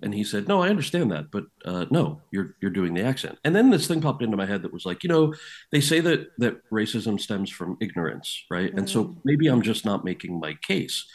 And 0.03 0.13
he 0.13 0.25
said, 0.25 0.49
"No, 0.49 0.61
I 0.61 0.69
understand 0.69 1.13
that, 1.13 1.31
but 1.31 1.45
uh, 1.65 1.87
no, 1.91 2.21
you're 2.33 2.57
you're 2.61 2.73
doing 2.73 2.93
the 2.93 3.05
accent." 3.05 3.39
And 3.45 3.55
then 3.55 3.71
this 3.71 3.87
thing 3.87 4.01
popped 4.01 4.23
into 4.23 4.37
my 4.37 4.47
head 4.47 4.63
that 4.63 4.73
was 4.73 4.85
like, 4.85 5.05
you 5.05 5.09
know, 5.09 5.33
they 5.71 5.81
say 5.81 6.01
that 6.01 6.27
that 6.39 6.69
racism 6.71 7.21
stems 7.21 7.51
from 7.51 7.77
ignorance, 7.81 8.45
right? 8.51 8.69
Mm-hmm. 8.69 8.79
And 8.79 8.91
so 8.91 9.05
mm. 9.05 9.17
maybe 9.25 9.47
I'm 9.47 9.63
just 9.63 9.85
not 9.85 10.05
making 10.05 10.41
my 10.41 10.55
case. 10.67 11.07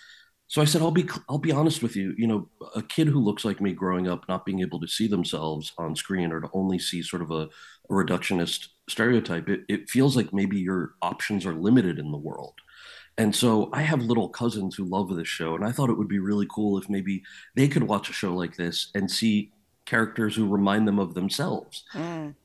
So 0.50 0.62
I 0.62 0.66
said, 0.66 0.82
"I'll 0.82 0.92
be 0.92 1.08
I'll 1.30 1.38
be 1.38 1.52
honest 1.52 1.84
with 1.84 1.96
you. 1.96 2.14
You 2.18 2.28
know, 2.28 2.50
a 2.76 2.82
kid 2.82 3.08
who 3.08 3.20
looks 3.20 3.44
like 3.44 3.60
me 3.60 3.74
growing 3.74 4.08
up, 4.08 4.28
not 4.30 4.46
being 4.46 4.62
able 4.62 4.80
to 4.80 4.88
see 4.88 5.08
themselves 5.08 5.74
on 5.78 5.96
screen 5.96 6.32
or 6.32 6.40
to 6.40 6.50
only 6.54 6.80
see 6.80 7.02
sort 7.02 7.22
of 7.22 7.32
a, 7.32 7.50
a 7.90 7.92
reductionist 7.92 8.68
stereotype, 8.90 9.50
it, 9.50 9.62
it 9.68 9.90
feels 9.90 10.16
like 10.16 10.34
maybe 10.34 10.58
your 10.58 10.94
options 11.02 11.46
are 11.46 11.54
limited 11.54 12.00
in 12.00 12.12
the 12.12 12.18
world." 12.18 12.54
And 13.18 13.36
so 13.36 13.70
I 13.74 13.82
have 13.82 14.04
little 14.04 14.30
cousins 14.30 14.76
who 14.76 14.86
love 14.86 15.14
this 15.16 15.28
show, 15.28 15.56
and 15.56 15.66
I 15.66 15.72
thought 15.72 15.90
it 15.90 15.98
would 15.98 16.08
be 16.08 16.20
really 16.20 16.48
cool 16.54 16.78
if 16.78 16.88
maybe 16.88 17.24
they 17.56 17.68
could 17.68 17.84
watch 17.84 18.10
a 18.10 18.14
show 18.14 18.36
like 18.36 18.56
this 18.56 18.92
and 18.94 19.10
see 19.10 19.52
characters 19.86 20.36
who 20.36 20.48
remind 20.48 20.88
them 20.88 21.00
of 21.00 21.16
themselves. 21.16 21.84
Mm. 21.94 22.36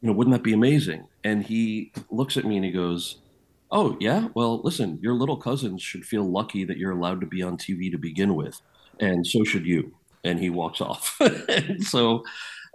You 0.00 0.08
know, 0.08 0.12
wouldn't 0.12 0.34
that 0.34 0.42
be 0.42 0.52
amazing? 0.52 1.06
And 1.24 1.44
he 1.44 1.92
looks 2.10 2.36
at 2.36 2.44
me 2.44 2.56
and 2.56 2.64
he 2.64 2.72
goes, 2.72 3.18
"Oh 3.70 3.96
yeah, 4.00 4.28
well, 4.34 4.60
listen, 4.62 4.98
your 5.02 5.14
little 5.14 5.36
cousins 5.36 5.82
should 5.82 6.04
feel 6.04 6.24
lucky 6.24 6.64
that 6.64 6.78
you're 6.78 6.92
allowed 6.92 7.20
to 7.20 7.26
be 7.26 7.42
on 7.42 7.56
TV 7.56 7.90
to 7.90 7.98
begin 7.98 8.34
with, 8.34 8.60
and 9.00 9.26
so 9.26 9.44
should 9.44 9.66
you." 9.66 9.94
And 10.24 10.38
he 10.40 10.50
walks 10.50 10.80
off. 10.80 11.16
and 11.20 11.84
so 11.84 12.24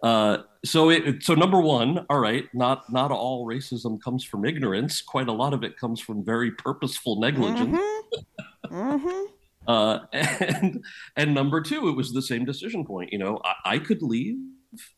uh, 0.03 0.39
so 0.65 0.89
it 0.89 1.23
so 1.23 1.33
number 1.33 1.59
one, 1.59 2.05
all 2.09 2.19
right, 2.19 2.45
not 2.53 2.91
not 2.91 3.11
all 3.11 3.45
racism 3.45 4.01
comes 4.01 4.23
from 4.23 4.45
ignorance. 4.45 5.01
Quite 5.01 5.27
a 5.27 5.33
lot 5.33 5.53
of 5.53 5.63
it 5.63 5.77
comes 5.77 5.99
from 5.99 6.23
very 6.23 6.51
purposeful 6.51 7.19
negligence. 7.19 7.77
Mm-hmm. 7.77 8.75
mm-hmm. 8.75 9.25
Uh, 9.67 9.99
and 10.11 10.83
and 11.15 11.35
number 11.35 11.61
two, 11.61 11.87
it 11.87 11.95
was 11.95 12.11
the 12.13 12.21
same 12.21 12.43
decision 12.43 12.83
point. 12.83 13.13
You 13.13 13.19
know, 13.19 13.39
I, 13.45 13.75
I 13.75 13.77
could 13.77 14.01
leave. 14.01 14.37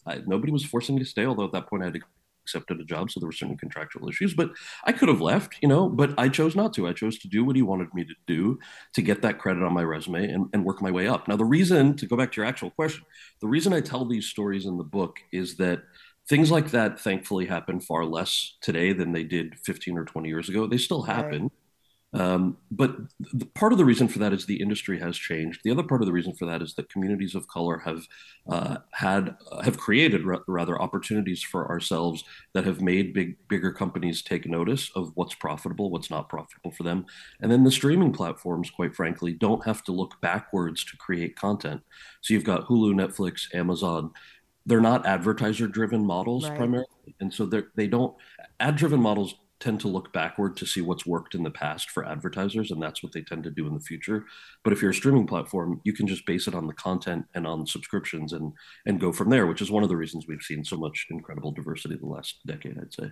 I, 0.05 0.21
nobody 0.25 0.53
was 0.53 0.63
forcing 0.63 0.95
me 0.95 1.03
to 1.03 1.07
stay. 1.07 1.25
Although 1.25 1.43
at 1.43 1.51
that 1.51 1.67
point 1.67 1.83
I 1.83 1.87
had 1.87 1.95
to 1.95 1.99
accepted 2.43 2.79
a 2.79 2.83
job, 2.83 3.09
so 3.09 3.19
there 3.19 3.27
were 3.27 3.33
certain 3.33 3.57
contractual 3.57 4.07
issues. 4.09 4.33
But 4.33 4.51
I 4.85 4.91
could 4.91 5.09
have 5.09 5.21
left, 5.21 5.55
you 5.61 5.67
know, 5.67 5.89
but 5.89 6.13
I 6.17 6.29
chose 6.29 6.55
not 6.55 6.73
to. 6.73 6.87
I 6.87 6.93
chose 6.93 7.17
to 7.19 7.27
do 7.27 7.43
what 7.43 7.55
he 7.55 7.61
wanted 7.61 7.93
me 7.93 8.03
to 8.05 8.13
do 8.27 8.59
to 8.93 9.01
get 9.01 9.21
that 9.21 9.39
credit 9.39 9.63
on 9.63 9.73
my 9.73 9.83
resume 9.83 10.29
and, 10.29 10.47
and 10.53 10.65
work 10.65 10.81
my 10.81 10.91
way 10.91 11.07
up. 11.07 11.27
Now, 11.27 11.35
the 11.35 11.45
reason, 11.45 11.95
to 11.97 12.05
go 12.05 12.15
back 12.17 12.31
to 12.33 12.41
your 12.41 12.47
actual 12.47 12.71
question, 12.71 13.03
the 13.41 13.47
reason 13.47 13.73
I 13.73 13.81
tell 13.81 14.05
these 14.05 14.27
stories 14.27 14.65
in 14.65 14.77
the 14.77 14.83
book 14.83 15.17
is 15.31 15.57
that 15.57 15.83
things 16.27 16.51
like 16.51 16.71
that 16.71 16.99
thankfully 16.99 17.45
happen 17.45 17.79
far 17.79 18.05
less 18.05 18.55
today 18.61 18.93
than 18.93 19.11
they 19.11 19.23
did 19.23 19.59
15 19.59 19.97
or 19.97 20.05
20 20.05 20.29
years 20.29 20.49
ago. 20.49 20.67
They 20.67 20.77
still 20.77 21.03
happen. 21.03 21.43
Right. 21.43 21.51
Um, 22.13 22.57
but 22.69 22.95
the, 23.19 23.45
part 23.47 23.71
of 23.71 23.79
the 23.79 23.85
reason 23.85 24.07
for 24.07 24.19
that 24.19 24.33
is 24.33 24.45
the 24.45 24.61
industry 24.61 24.99
has 24.99 25.17
changed. 25.17 25.61
The 25.63 25.71
other 25.71 25.81
part 25.83 26.01
of 26.01 26.05
the 26.05 26.13
reason 26.13 26.33
for 26.33 26.45
that 26.45 26.61
is 26.61 26.75
that 26.75 26.89
communities 26.89 27.33
of 27.33 27.47
color 27.47 27.79
have 27.79 28.07
uh, 28.47 28.77
had 28.91 29.35
uh, 29.51 29.61
have 29.61 29.77
created 29.77 30.27
r- 30.27 30.43
rather 30.47 30.79
opportunities 30.79 31.41
for 31.41 31.67
ourselves 31.69 32.23
that 32.53 32.65
have 32.65 32.81
made 32.81 33.13
big 33.13 33.35
bigger 33.47 33.71
companies 33.71 34.21
take 34.21 34.45
notice 34.45 34.91
of 34.95 35.11
what's 35.15 35.33
profitable, 35.33 35.89
what's 35.89 36.11
not 36.11 36.29
profitable 36.29 36.71
for 36.71 36.83
them, 36.83 37.05
and 37.41 37.51
then 37.51 37.63
the 37.63 37.71
streaming 37.71 38.13
platforms, 38.13 38.69
quite 38.69 38.95
frankly, 38.95 39.33
don't 39.33 39.65
have 39.65 39.83
to 39.83 39.91
look 39.91 40.19
backwards 40.21 40.83
to 40.85 40.97
create 40.97 41.35
content. 41.35 41.81
So 42.21 42.33
you've 42.33 42.43
got 42.43 42.67
Hulu, 42.67 42.93
Netflix, 42.93 43.53
Amazon. 43.55 44.11
They're 44.65 44.79
not 44.79 45.05
advertiser 45.05 45.67
driven 45.67 46.05
models 46.05 46.47
right. 46.47 46.57
primarily, 46.57 47.15
and 47.19 47.33
so 47.33 47.45
they 47.47 47.63
they 47.75 47.87
don't 47.87 48.15
ad 48.59 48.75
driven 48.75 49.01
models 49.01 49.35
tend 49.63 49.79
to 49.79 49.87
look 49.87 50.11
backward 50.11 50.57
to 50.57 50.65
see 50.65 50.81
what's 50.81 51.05
worked 51.05 51.35
in 51.35 51.43
the 51.43 51.49
past 51.49 51.89
for 51.89 52.05
advertisers, 52.05 52.69
and 52.69 52.83
that's 52.83 53.01
what 53.01 53.13
they 53.13 53.21
tend 53.21 53.45
to 53.45 53.49
do 53.49 53.65
in 53.65 53.73
the 53.73 53.79
future. 53.79 54.25
But 54.61 54.73
if 54.73 54.81
you're 54.81 54.91
a 54.91 54.93
streaming 54.93 55.25
platform, 55.25 55.79
you 55.85 55.93
can 55.93 56.05
just 56.05 56.25
base 56.25 56.47
it 56.47 56.53
on 56.53 56.67
the 56.67 56.73
content 56.73 57.25
and 57.33 57.47
on 57.47 57.65
subscriptions 57.65 58.33
and 58.33 58.51
and 58.85 58.99
go 58.99 59.13
from 59.13 59.29
there, 59.29 59.47
which 59.47 59.61
is 59.61 59.71
one 59.71 59.83
of 59.83 59.89
the 59.89 59.95
reasons 59.95 60.27
we've 60.27 60.41
seen 60.41 60.65
so 60.65 60.75
much 60.75 61.07
incredible 61.09 61.53
diversity 61.53 61.95
the 61.95 62.05
last 62.05 62.45
decade, 62.45 62.77
I'd 62.77 62.93
say. 62.93 63.11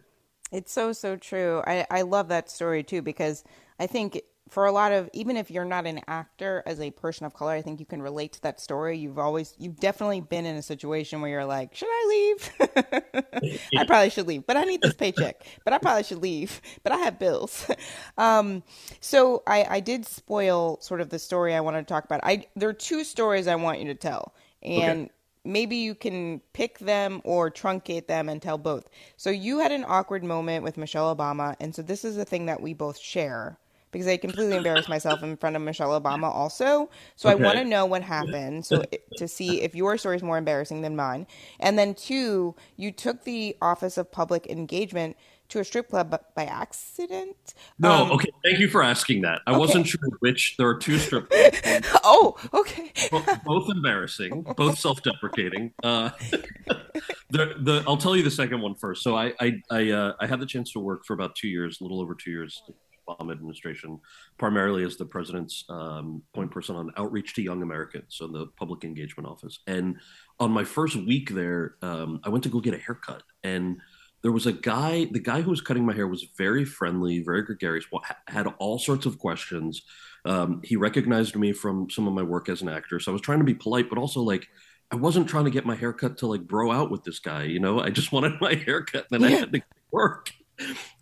It's 0.51 0.73
so 0.73 0.91
so 0.91 1.15
true. 1.15 1.63
I 1.65 1.87
I 1.89 2.01
love 2.01 2.27
that 2.27 2.51
story 2.51 2.83
too 2.83 3.01
because 3.01 3.45
I 3.79 3.87
think 3.87 4.21
for 4.51 4.65
a 4.65 4.71
lot 4.71 4.91
of 4.91 5.09
even 5.13 5.37
if 5.37 5.49
you're 5.49 5.63
not 5.63 5.87
an 5.87 6.01
actor 6.09 6.61
as 6.65 6.81
a 6.81 6.91
person 6.91 7.25
of 7.25 7.33
color 7.33 7.53
i 7.53 7.61
think 7.61 7.79
you 7.79 7.85
can 7.85 8.01
relate 8.01 8.33
to 8.33 8.41
that 8.41 8.59
story. 8.59 8.97
You've 8.97 9.17
always 9.17 9.55
you've 9.57 9.79
definitely 9.79 10.19
been 10.19 10.45
in 10.45 10.57
a 10.57 10.61
situation 10.61 11.21
where 11.21 11.31
you're 11.31 11.45
like 11.45 11.73
should 11.73 11.87
i 11.89 12.05
leave? 12.09 12.51
I 13.77 13.85
probably 13.85 14.09
should 14.09 14.27
leave 14.27 14.45
but 14.45 14.57
i 14.57 14.63
need 14.63 14.81
this 14.81 14.93
paycheck 14.93 15.45
but 15.63 15.73
i 15.73 15.77
probably 15.77 16.03
should 16.03 16.21
leave 16.21 16.61
but 16.83 16.91
i 16.91 16.97
have 16.97 17.17
bills. 17.17 17.65
Um, 18.17 18.63
so 18.99 19.41
I, 19.47 19.65
I 19.69 19.79
did 19.79 20.05
spoil 20.05 20.79
sort 20.81 21.01
of 21.01 21.09
the 21.09 21.17
story 21.17 21.55
i 21.55 21.61
wanted 21.61 21.87
to 21.87 21.93
talk 21.93 22.03
about. 22.03 22.19
I 22.23 22.45
there 22.55 22.69
are 22.69 22.73
two 22.73 23.03
stories 23.03 23.47
i 23.47 23.55
want 23.55 23.79
you 23.79 23.85
to 23.85 23.95
tell 23.95 24.35
and 24.61 25.03
okay. 25.03 25.11
maybe 25.45 25.77
you 25.77 25.95
can 25.95 26.41
pick 26.53 26.79
them 26.79 27.21
or 27.23 27.49
truncate 27.49 28.07
them 28.07 28.27
and 28.29 28.41
tell 28.41 28.57
both. 28.57 28.89
So 29.17 29.29
you 29.29 29.59
had 29.59 29.71
an 29.71 29.85
awkward 29.87 30.23
moment 30.23 30.63
with 30.63 30.77
michelle 30.77 31.15
obama 31.15 31.55
and 31.59 31.73
so 31.73 31.81
this 31.81 32.03
is 32.03 32.17
a 32.17 32.25
thing 32.25 32.47
that 32.47 32.61
we 32.61 32.73
both 32.73 32.99
share 32.99 33.57
because 33.91 34.07
I 34.07 34.17
completely 34.17 34.57
embarrassed 34.57 34.89
myself 34.89 35.21
in 35.23 35.37
front 35.37 35.55
of 35.55 35.61
Michelle 35.61 35.99
Obama 35.99 36.33
also. 36.33 36.89
So 37.15 37.29
okay. 37.29 37.41
I 37.41 37.45
want 37.45 37.57
to 37.57 37.65
know 37.65 37.85
what 37.85 38.01
happened 38.01 38.65
so 38.65 38.83
to 39.17 39.27
see 39.27 39.61
if 39.61 39.75
your 39.75 39.97
story 39.97 40.15
is 40.15 40.23
more 40.23 40.37
embarrassing 40.37 40.81
than 40.81 40.95
mine. 40.95 41.27
And 41.59 41.77
then 41.77 41.93
two, 41.93 42.55
you 42.77 42.91
took 42.91 43.23
the 43.23 43.55
Office 43.61 43.97
of 43.97 44.11
Public 44.11 44.47
Engagement 44.47 45.17
to 45.49 45.59
a 45.59 45.65
strip 45.65 45.89
club 45.89 46.17
by 46.33 46.45
accident. 46.45 47.35
No, 47.77 47.91
um, 47.91 48.11
okay. 48.11 48.29
Thank 48.41 48.59
you 48.59 48.69
for 48.69 48.81
asking 48.81 49.23
that. 49.23 49.41
I 49.45 49.51
okay. 49.51 49.59
wasn't 49.59 49.85
sure 49.85 49.99
which. 50.19 50.55
There 50.57 50.67
are 50.67 50.77
two 50.77 50.97
strip 50.97 51.29
clubs. 51.29 51.59
oh, 52.05 52.37
okay. 52.53 52.93
both, 53.11 53.43
both, 53.43 53.69
embarrassing, 53.69 54.43
both 54.55 54.79
self-deprecating. 54.79 55.73
Uh, 55.83 56.11
the 57.29 57.55
the 57.59 57.83
I'll 57.85 57.97
tell 57.97 58.15
you 58.15 58.23
the 58.23 58.31
second 58.31 58.61
one 58.61 58.75
first. 58.75 59.03
So 59.03 59.17
I 59.17 59.33
I 59.41 59.61
I, 59.69 59.91
uh, 59.91 60.13
I 60.21 60.27
had 60.27 60.39
the 60.39 60.45
chance 60.45 60.71
to 60.71 60.79
work 60.79 61.05
for 61.05 61.13
about 61.13 61.35
two 61.35 61.49
years, 61.49 61.81
a 61.81 61.83
little 61.83 61.99
over 61.99 62.15
two 62.15 62.31
years 62.31 62.63
Obama 63.19 63.31
administration, 63.31 63.99
primarily 64.37 64.83
as 64.83 64.97
the 64.97 65.05
president's 65.05 65.65
um, 65.69 66.21
point 66.33 66.51
person 66.51 66.75
on 66.75 66.91
outreach 66.97 67.33
to 67.35 67.41
young 67.41 67.61
Americans, 67.61 68.05
so 68.09 68.27
the 68.27 68.47
public 68.57 68.83
engagement 68.83 69.27
office. 69.27 69.59
And 69.67 69.97
on 70.39 70.51
my 70.51 70.63
first 70.63 70.95
week 70.95 71.29
there, 71.29 71.75
um, 71.81 72.19
I 72.23 72.29
went 72.29 72.43
to 72.43 72.49
go 72.49 72.59
get 72.59 72.73
a 72.73 72.77
haircut, 72.77 73.23
and 73.43 73.77
there 74.21 74.31
was 74.31 74.45
a 74.45 74.53
guy. 74.53 75.07
The 75.11 75.19
guy 75.19 75.41
who 75.41 75.49
was 75.49 75.61
cutting 75.61 75.85
my 75.85 75.93
hair 75.93 76.07
was 76.07 76.27
very 76.37 76.65
friendly, 76.65 77.21
very 77.21 77.43
gregarious, 77.43 77.85
had 78.27 78.47
all 78.59 78.79
sorts 78.79 79.05
of 79.05 79.17
questions. 79.17 79.81
Um, 80.25 80.61
he 80.63 80.75
recognized 80.75 81.35
me 81.35 81.53
from 81.53 81.89
some 81.89 82.07
of 82.07 82.13
my 82.13 82.23
work 82.23 82.49
as 82.49 82.61
an 82.61 82.69
actor, 82.69 82.99
so 82.99 83.11
I 83.11 83.13
was 83.13 83.21
trying 83.21 83.39
to 83.39 83.45
be 83.45 83.55
polite, 83.55 83.89
but 83.89 83.97
also 83.97 84.21
like. 84.21 84.47
I 84.93 84.97
wasn't 84.97 85.29
trying 85.29 85.45
to 85.45 85.51
get 85.51 85.65
my 85.65 85.75
haircut 85.77 86.17
to 86.17 86.27
like 86.27 86.41
bro 86.41 86.69
out 86.69 86.91
with 86.91 87.05
this 87.05 87.19
guy, 87.19 87.43
you 87.43 87.61
know. 87.61 87.79
I 87.79 87.91
just 87.91 88.11
wanted 88.11 88.41
my 88.41 88.55
haircut, 88.55 89.07
and 89.09 89.23
then 89.23 89.31
yeah. 89.31 89.37
I 89.37 89.39
had 89.39 89.53
to 89.53 89.61
work 89.89 90.33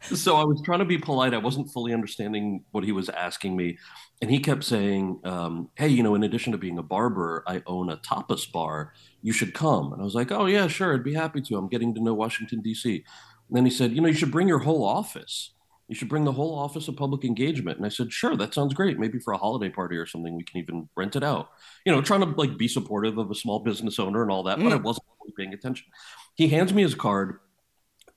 so 0.01 0.35
I 0.35 0.43
was 0.43 0.61
trying 0.61 0.79
to 0.79 0.85
be 0.85 0.97
polite. 0.97 1.33
I 1.33 1.37
wasn't 1.37 1.71
fully 1.71 1.93
understanding 1.93 2.63
what 2.71 2.83
he 2.83 2.91
was 2.91 3.09
asking 3.09 3.55
me. 3.55 3.77
And 4.21 4.29
he 4.29 4.39
kept 4.39 4.63
saying, 4.63 5.19
um, 5.23 5.69
Hey, 5.75 5.87
you 5.87 6.03
know, 6.03 6.15
in 6.15 6.23
addition 6.23 6.51
to 6.51 6.57
being 6.57 6.77
a 6.77 6.83
barber, 6.83 7.43
I 7.47 7.61
own 7.65 7.89
a 7.89 7.97
tapas 7.97 8.51
bar. 8.51 8.93
You 9.21 9.33
should 9.33 9.53
come. 9.53 9.93
And 9.93 10.01
I 10.01 10.05
was 10.05 10.15
like, 10.15 10.31
Oh, 10.31 10.45
yeah, 10.45 10.67
sure. 10.67 10.93
I'd 10.93 11.03
be 11.03 11.13
happy 11.13 11.41
to. 11.41 11.57
I'm 11.57 11.69
getting 11.69 11.93
to 11.95 12.03
know 12.03 12.13
Washington, 12.13 12.61
D.C. 12.61 12.95
And 12.95 13.57
then 13.57 13.65
he 13.65 13.71
said, 13.71 13.93
You 13.93 14.01
know, 14.01 14.07
you 14.07 14.13
should 14.13 14.31
bring 14.31 14.47
your 14.47 14.59
whole 14.59 14.83
office. 14.83 15.53
You 15.87 15.95
should 15.95 16.09
bring 16.09 16.23
the 16.23 16.31
whole 16.31 16.57
office 16.57 16.87
of 16.87 16.95
public 16.97 17.25
engagement. 17.25 17.77
And 17.77 17.85
I 17.85 17.89
said, 17.89 18.13
Sure, 18.13 18.35
that 18.35 18.53
sounds 18.53 18.73
great. 18.73 18.99
Maybe 18.99 19.19
for 19.19 19.33
a 19.33 19.37
holiday 19.37 19.69
party 19.69 19.97
or 19.97 20.05
something, 20.05 20.35
we 20.35 20.43
can 20.43 20.61
even 20.61 20.89
rent 20.95 21.15
it 21.15 21.23
out. 21.23 21.49
You 21.85 21.91
know, 21.91 22.01
trying 22.01 22.21
to 22.21 22.27
like 22.27 22.57
be 22.57 22.67
supportive 22.67 23.17
of 23.17 23.31
a 23.31 23.35
small 23.35 23.59
business 23.59 23.99
owner 23.99 24.21
and 24.21 24.31
all 24.31 24.43
that, 24.43 24.59
mm. 24.59 24.63
but 24.63 24.73
I 24.73 24.77
wasn't 24.77 25.05
really 25.21 25.33
paying 25.37 25.53
attention. 25.53 25.87
He 26.35 26.47
hands 26.47 26.73
me 26.73 26.83
his 26.83 26.95
card 26.95 27.39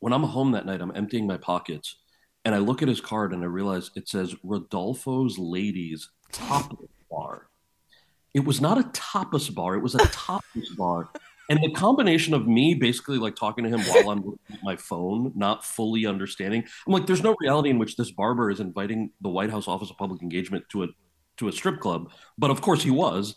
when 0.03 0.13
I'm 0.13 0.25
home 0.25 0.51
that 0.51 0.67
night, 0.67 0.81
I'm 0.81 0.91
emptying 0.97 1.29
my 1.29 1.37
pockets 1.37 1.95
and 2.45 2.57
I 2.57 2.59
look 2.59 2.83
at 2.83 2.89
his 2.89 3.01
card 3.01 3.33
and 3.33 3.45
I 3.45 3.47
realize 3.47 3.93
it 3.95 4.09
says 4.09 4.35
Rodolfo's 4.43 5.39
Ladies 5.39 6.11
Tapas 6.33 6.89
Bar. 7.09 7.47
It 8.35 8.45
was 8.45 8.61
not 8.61 8.79
a 8.79 8.83
tapas 8.89 9.55
bar, 9.55 9.77
it 9.77 9.81
was 9.81 9.95
a 9.95 9.99
tapas 9.99 10.77
bar. 10.77 11.11
And 11.49 11.63
the 11.63 11.71
combination 11.71 12.35
of 12.35 12.49
me 12.49 12.75
basically 12.75 13.17
like 13.17 13.37
talking 13.37 13.63
to 13.63 13.71
him 13.71 13.81
while 13.83 14.11
I'm 14.11 14.25
my 14.65 14.75
phone, 14.75 15.31
not 15.37 15.65
fully 15.65 16.05
understanding. 16.05 16.65
I'm 16.85 16.93
like, 16.93 17.07
there's 17.07 17.23
no 17.23 17.37
reality 17.39 17.71
in 17.71 17.79
which 17.79 17.95
this 17.95 18.11
barber 18.11 18.51
is 18.51 18.59
inviting 18.59 19.11
the 19.21 19.29
White 19.29 19.51
House 19.51 19.69
Office 19.69 19.91
of 19.91 19.99
Public 19.99 20.21
Engagement 20.21 20.65
to 20.71 20.83
a 20.83 20.89
to 21.37 21.47
a 21.47 21.53
strip 21.53 21.79
club. 21.79 22.11
But 22.37 22.51
of 22.51 22.61
course 22.61 22.83
he 22.83 22.91
was. 22.91 23.37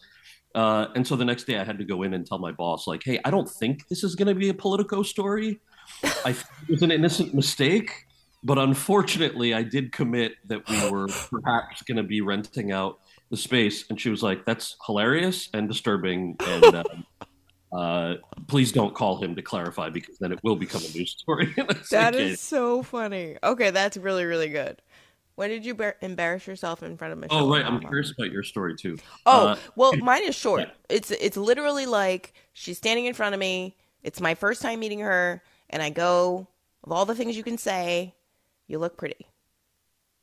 Uh, 0.55 0.87
and 0.95 1.05
so 1.05 1.15
the 1.15 1.25
next 1.25 1.43
day 1.43 1.59
I 1.59 1.63
had 1.63 1.77
to 1.77 1.85
go 1.85 2.01
in 2.01 2.15
and 2.15 2.25
tell 2.25 2.39
my 2.39 2.53
boss, 2.53 2.87
like, 2.87 3.03
hey, 3.03 3.19
I 3.23 3.29
don't 3.29 3.47
think 3.47 3.87
this 3.87 4.03
is 4.03 4.15
going 4.15 4.29
to 4.29 4.33
be 4.35 4.49
a 4.49 4.53
Politico 4.53 5.03
story. 5.03 5.61
I 6.03 6.31
it 6.31 6.69
was 6.69 6.81
an 6.81 6.91
innocent 6.91 7.33
mistake, 7.33 8.05
but 8.43 8.57
unfortunately, 8.57 9.53
I 9.53 9.63
did 9.63 9.91
commit 9.91 10.33
that 10.45 10.67
we 10.69 10.89
were 10.89 11.07
perhaps 11.29 11.81
going 11.83 11.97
to 11.97 12.03
be 12.03 12.21
renting 12.21 12.71
out 12.71 12.99
the 13.29 13.37
space. 13.37 13.85
And 13.89 13.99
she 13.99 14.09
was 14.09 14.23
like, 14.23 14.45
"That's 14.45 14.75
hilarious 14.85 15.49
and 15.53 15.67
disturbing." 15.67 16.35
And 16.39 16.75
um, 16.75 17.05
uh, 17.71 18.13
please 18.47 18.71
don't 18.71 18.93
call 18.93 19.21
him 19.21 19.35
to 19.35 19.41
clarify 19.41 19.89
because 19.89 20.17
then 20.17 20.31
it 20.31 20.39
will 20.43 20.55
become 20.55 20.81
a 20.81 20.97
news 20.97 21.15
story. 21.17 21.53
that 21.91 22.15
is 22.15 22.39
so 22.39 22.83
funny. 22.83 23.37
Okay, 23.43 23.71
that's 23.71 23.97
really 23.97 24.25
really 24.25 24.49
good. 24.49 24.81
When 25.35 25.49
did 25.49 25.65
you 25.65 25.75
bar- 25.75 25.97
embarrass 26.01 26.47
yourself 26.47 26.81
in 26.81 26.95
front 26.95 27.11
of 27.11 27.19
Michelle? 27.19 27.43
Oh, 27.43 27.49
right. 27.49 27.65
I'm 27.65 27.81
curious 27.81 28.13
about 28.17 28.31
your 28.31 28.43
story 28.43 28.75
too. 28.75 28.97
Oh, 29.25 29.47
uh, 29.47 29.55
well, 29.75 29.93
mine 29.97 30.23
is 30.23 30.35
short. 30.35 30.61
Yeah. 30.61 30.71
It's 30.89 31.11
it's 31.11 31.35
literally 31.35 31.85
like 31.85 32.33
she's 32.53 32.77
standing 32.77 33.05
in 33.05 33.13
front 33.13 33.33
of 33.33 33.39
me. 33.39 33.75
It's 34.01 34.21
my 34.21 34.35
first 34.35 34.61
time 34.61 34.79
meeting 34.79 34.99
her 34.99 35.43
and 35.69 35.81
I 35.81 35.89
go, 35.89 36.47
of 36.83 36.91
all 36.91 37.05
the 37.05 37.15
things 37.15 37.37
you 37.37 37.43
can 37.43 37.57
say, 37.57 38.13
you 38.67 38.79
look 38.79 38.97
pretty. 38.97 39.27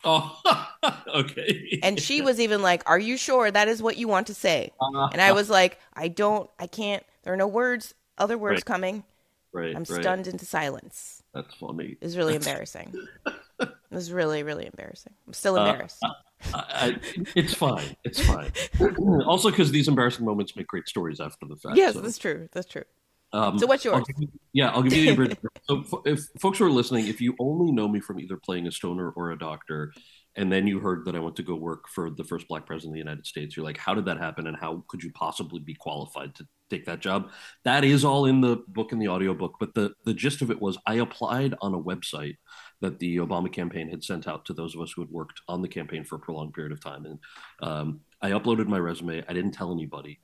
Oh, 0.04 0.40
okay. 1.14 1.78
and 1.82 2.00
she 2.00 2.22
was 2.22 2.40
even 2.40 2.60
like, 2.60 2.88
Are 2.88 2.98
you 2.98 3.16
sure 3.16 3.50
that 3.50 3.68
is 3.68 3.82
what 3.82 3.96
you 3.96 4.08
want 4.08 4.26
to 4.28 4.34
say? 4.34 4.72
Uh, 4.80 5.08
and 5.12 5.20
I 5.20 5.32
was 5.32 5.48
like, 5.48 5.78
I 5.94 6.08
don't, 6.08 6.50
I 6.58 6.66
can't, 6.66 7.04
there 7.22 7.32
are 7.32 7.36
no 7.36 7.46
words, 7.46 7.94
other 8.18 8.36
words 8.36 8.56
right. 8.56 8.64
coming. 8.64 9.04
Right. 9.52 9.76
I'm 9.76 9.84
right. 9.88 10.02
stunned 10.02 10.26
into 10.26 10.46
silence. 10.46 11.22
That's 11.34 11.54
funny. 11.54 11.96
It 12.00 12.04
was 12.04 12.16
really 12.16 12.34
embarrassing. 12.34 12.94
it 13.60 13.70
was 13.90 14.10
really, 14.10 14.42
really 14.42 14.66
embarrassing. 14.66 15.12
I'm 15.26 15.34
still 15.34 15.56
uh, 15.56 15.66
embarrassed. 15.66 15.98
Uh, 16.02 16.12
I, 16.54 16.64
I, 16.70 17.00
it's 17.36 17.54
fine. 17.54 17.96
It's 18.02 18.20
fine. 18.20 18.50
also, 19.26 19.50
because 19.50 19.70
these 19.70 19.88
embarrassing 19.88 20.24
moments 20.24 20.56
make 20.56 20.66
great 20.66 20.88
stories 20.88 21.20
after 21.20 21.46
the 21.46 21.56
fact. 21.56 21.76
Yes, 21.76 21.94
so. 21.94 22.00
that's 22.00 22.18
true. 22.18 22.48
That's 22.52 22.66
true. 22.66 22.84
Um, 23.32 23.58
so 23.58 23.66
what's 23.66 23.84
yours? 23.84 23.96
I'll 23.96 24.22
you, 24.22 24.28
yeah, 24.52 24.70
I'll 24.70 24.82
give 24.82 24.92
you 24.92 25.06
the 25.06 25.12
abridged. 25.12 25.38
so 25.62 26.02
if 26.04 26.20
folks 26.38 26.58
who 26.58 26.66
are 26.66 26.70
listening, 26.70 27.06
if 27.06 27.20
you 27.20 27.34
only 27.38 27.72
know 27.72 27.88
me 27.88 28.00
from 28.00 28.20
either 28.20 28.36
playing 28.36 28.66
a 28.66 28.72
stoner 28.72 29.10
or 29.10 29.30
a 29.30 29.38
doctor, 29.38 29.92
and 30.36 30.50
then 30.50 30.66
you 30.66 30.80
heard 30.80 31.04
that 31.04 31.14
I 31.14 31.18
went 31.18 31.36
to 31.36 31.42
go 31.42 31.54
work 31.54 31.88
for 31.88 32.10
the 32.10 32.24
first 32.24 32.48
black 32.48 32.66
president 32.66 32.92
of 32.92 32.94
the 32.94 33.10
United 33.10 33.26
States, 33.26 33.56
you're 33.56 33.64
like, 33.64 33.78
how 33.78 33.94
did 33.94 34.06
that 34.06 34.18
happen, 34.18 34.46
and 34.46 34.56
how 34.56 34.84
could 34.88 35.02
you 35.02 35.10
possibly 35.12 35.60
be 35.60 35.74
qualified 35.74 36.34
to 36.36 36.46
take 36.68 36.84
that 36.86 37.00
job? 37.00 37.30
That 37.64 37.84
is 37.84 38.04
all 38.04 38.26
in 38.26 38.40
the 38.42 38.62
book 38.68 38.92
and 38.92 39.00
the 39.00 39.08
audiobook, 39.08 39.56
but 39.58 39.72
the 39.74 39.92
the 40.04 40.14
gist 40.14 40.42
of 40.42 40.50
it 40.50 40.60
was 40.60 40.76
I 40.86 40.96
applied 40.96 41.54
on 41.62 41.74
a 41.74 41.82
website 41.82 42.36
that 42.82 42.98
the 42.98 43.16
Obama 43.18 43.50
campaign 43.50 43.88
had 43.88 44.04
sent 44.04 44.28
out 44.28 44.44
to 44.46 44.54
those 44.54 44.74
of 44.74 44.82
us 44.82 44.92
who 44.92 45.02
had 45.02 45.10
worked 45.10 45.40
on 45.48 45.62
the 45.62 45.68
campaign 45.68 46.04
for 46.04 46.16
a 46.16 46.20
prolonged 46.20 46.52
period 46.52 46.72
of 46.72 46.80
time, 46.82 47.06
and 47.06 47.18
um, 47.62 48.00
I 48.20 48.30
uploaded 48.30 48.66
my 48.68 48.78
resume. 48.78 49.24
I 49.26 49.32
didn't 49.32 49.52
tell 49.52 49.72
anybody, 49.72 50.20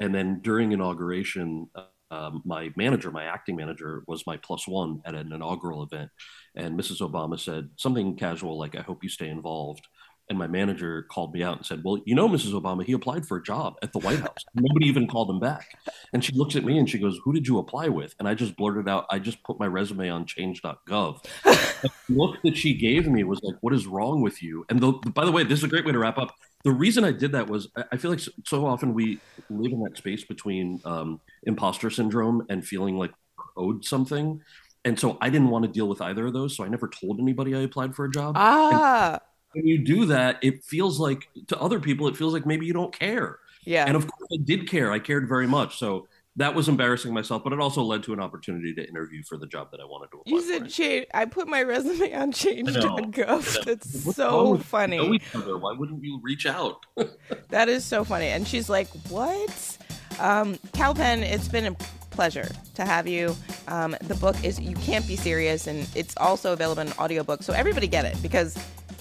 and 0.00 0.12
then 0.12 0.40
during 0.40 0.72
inauguration. 0.72 1.68
Um, 2.10 2.42
my 2.44 2.72
manager, 2.76 3.10
my 3.10 3.24
acting 3.24 3.56
manager, 3.56 4.02
was 4.06 4.26
my 4.26 4.36
plus 4.36 4.68
one 4.68 5.00
at 5.04 5.14
an 5.14 5.32
inaugural 5.32 5.82
event. 5.82 6.10
And 6.54 6.78
Mrs. 6.78 7.00
Obama 7.00 7.38
said 7.38 7.70
something 7.76 8.16
casual 8.16 8.58
like, 8.58 8.76
I 8.76 8.82
hope 8.82 9.02
you 9.02 9.08
stay 9.08 9.28
involved. 9.28 9.86
And 10.28 10.38
my 10.38 10.48
manager 10.48 11.06
called 11.08 11.32
me 11.32 11.44
out 11.44 11.56
and 11.58 11.64
said, 11.64 11.82
Well, 11.84 12.02
you 12.04 12.14
know, 12.16 12.28
Mrs. 12.28 12.52
Obama, 12.60 12.84
he 12.84 12.92
applied 12.92 13.26
for 13.26 13.36
a 13.36 13.42
job 13.42 13.76
at 13.82 13.92
the 13.92 14.00
White 14.00 14.18
House. 14.18 14.44
Nobody 14.54 14.86
even 14.86 15.06
called 15.06 15.30
him 15.30 15.38
back. 15.38 15.78
And 16.12 16.24
she 16.24 16.32
looks 16.32 16.56
at 16.56 16.64
me 16.64 16.78
and 16.78 16.90
she 16.90 16.98
goes, 16.98 17.20
Who 17.22 17.32
did 17.32 17.46
you 17.46 17.58
apply 17.58 17.88
with? 17.88 18.12
And 18.18 18.26
I 18.26 18.34
just 18.34 18.56
blurted 18.56 18.88
out, 18.88 19.06
I 19.08 19.20
just 19.20 19.42
put 19.44 19.60
my 19.60 19.66
resume 19.66 20.08
on 20.08 20.26
change.gov. 20.26 21.24
the 21.44 21.90
look 22.08 22.42
that 22.42 22.56
she 22.56 22.74
gave 22.74 23.06
me 23.06 23.22
was 23.22 23.40
like, 23.44 23.54
What 23.60 23.72
is 23.72 23.86
wrong 23.86 24.20
with 24.20 24.42
you? 24.42 24.66
And 24.68 24.80
the, 24.80 24.92
by 24.92 25.24
the 25.24 25.30
way, 25.30 25.44
this 25.44 25.60
is 25.60 25.64
a 25.64 25.68
great 25.68 25.86
way 25.86 25.92
to 25.92 25.98
wrap 26.00 26.18
up. 26.18 26.34
The 26.64 26.72
reason 26.72 27.04
I 27.04 27.12
did 27.12 27.32
that 27.32 27.48
was 27.48 27.68
I 27.92 27.96
feel 27.96 28.10
like 28.10 28.20
so 28.44 28.66
often 28.66 28.92
we 28.92 29.20
live 29.50 29.72
in 29.72 29.82
that 29.84 29.96
space 29.96 30.24
between 30.24 30.80
um, 30.84 31.20
imposter 31.44 31.90
syndrome 31.90 32.44
and 32.48 32.66
feeling 32.66 32.96
like 32.96 33.12
owed 33.56 33.84
something. 33.84 34.42
And 34.84 34.98
so 34.98 35.18
I 35.20 35.30
didn't 35.30 35.50
want 35.50 35.64
to 35.64 35.70
deal 35.70 35.88
with 35.88 36.00
either 36.00 36.26
of 36.26 36.32
those. 36.32 36.56
So 36.56 36.64
I 36.64 36.68
never 36.68 36.88
told 36.88 37.20
anybody 37.20 37.54
I 37.54 37.60
applied 37.60 37.94
for 37.94 38.04
a 38.04 38.10
job. 38.10 38.34
Ah. 38.36 39.18
And 39.54 39.62
when 39.62 39.66
you 39.66 39.78
do 39.84 40.06
that, 40.06 40.38
it 40.42 40.64
feels 40.64 41.00
like 41.00 41.28
to 41.48 41.58
other 41.58 41.80
people, 41.80 42.08
it 42.08 42.16
feels 42.16 42.32
like 42.32 42.46
maybe 42.46 42.66
you 42.66 42.72
don't 42.72 42.96
care. 42.96 43.38
Yeah. 43.64 43.84
And 43.86 43.96
of 43.96 44.06
course, 44.06 44.28
I 44.32 44.38
did 44.44 44.68
care. 44.68 44.92
I 44.92 44.98
cared 44.98 45.28
very 45.28 45.46
much. 45.46 45.78
So 45.78 46.06
that 46.36 46.54
was 46.54 46.68
embarrassing 46.68 47.14
myself, 47.14 47.42
but 47.42 47.52
it 47.52 47.60
also 47.60 47.82
led 47.82 48.02
to 48.04 48.12
an 48.12 48.20
opportunity 48.20 48.74
to 48.74 48.86
interview 48.86 49.22
for 49.22 49.38
the 49.38 49.46
job 49.46 49.70
that 49.70 49.80
I 49.80 49.84
wanted 49.84 50.10
to 50.10 50.18
apply 50.18 50.30
You 50.30 50.42
said 50.42 50.68
change. 50.68 51.06
I 51.14 51.24
put 51.24 51.48
my 51.48 51.62
resume 51.62 52.14
on 52.14 52.32
change.gov. 52.32 53.64
That's 53.64 54.04
What's 54.04 54.16
so 54.16 54.58
funny. 54.58 54.98
Know 54.98 55.14
each 55.14 55.34
other. 55.34 55.56
Why 55.56 55.72
wouldn't 55.72 56.04
you 56.04 56.20
reach 56.22 56.46
out? 56.46 56.84
that 57.48 57.68
is 57.68 57.84
so 57.84 58.04
funny. 58.04 58.26
And 58.26 58.46
she's 58.46 58.68
like, 58.68 58.88
"What?" 59.08 59.78
Um, 60.20 60.58
Kal 60.72 60.94
Penn, 60.94 61.22
it's 61.22 61.48
been 61.48 61.66
a 61.66 61.76
pleasure 62.10 62.48
to 62.74 62.84
have 62.84 63.06
you. 63.06 63.34
Um, 63.68 63.96
the 64.02 64.14
book 64.14 64.36
is 64.44 64.60
You 64.60 64.76
Can't 64.76 65.06
Be 65.06 65.16
Serious, 65.16 65.66
and 65.66 65.88
it's 65.94 66.14
also 66.18 66.52
available 66.52 66.82
in 66.82 66.92
audiobook. 66.94 67.42
So 67.42 67.52
everybody 67.52 67.86
get 67.86 68.04
it 68.04 68.20
because 68.22 68.56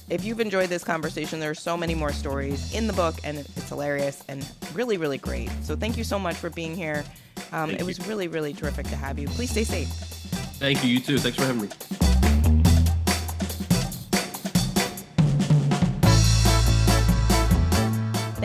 if 0.10 0.24
you've 0.24 0.40
enjoyed 0.40 0.70
this 0.70 0.84
conversation, 0.84 1.40
there 1.40 1.50
are 1.50 1.56
so 1.56 1.76
many 1.76 1.96
more 1.96 2.12
stories 2.12 2.74
in 2.74 2.88
the 2.88 2.94
book, 2.94 3.16
and 3.24 3.40
it's 3.40 3.70
hilarious 3.70 4.24
and 4.28 4.48
really, 4.74 4.98
really 4.98 5.18
great. 5.18 5.50
So 5.64 5.76
thank 5.76 5.98
you 5.98 6.04
so 6.04 6.20
much 6.20 6.36
for 6.36 6.50
being 6.50 6.76
here. 6.76 7.04
Um, 7.52 7.72
it 7.72 7.84
was 7.84 8.06
really, 8.08 8.28
really 8.28 8.54
terrific 8.54 8.88
to 8.88 8.96
have 8.96 9.20
you. 9.20 9.28
Please 9.28 9.52
stay 9.52 9.64
safe. 9.64 9.88
Thank 10.58 10.84
you. 10.84 10.90
You 10.92 11.00
too. 11.00 11.18
Thanks 11.18 11.38
for 11.38 11.46
having 11.46 11.62
me. 11.62 11.68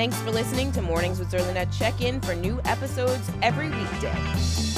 Thanks 0.00 0.16
for 0.22 0.30
listening 0.30 0.72
to 0.72 0.80
Mornings 0.80 1.18
with 1.18 1.30
Zerlina. 1.30 1.70
Check 1.76 2.00
in 2.00 2.20
for 2.22 2.34
new 2.34 2.58
episodes 2.64 3.30
every 3.42 3.68
weekday. 3.68 4.69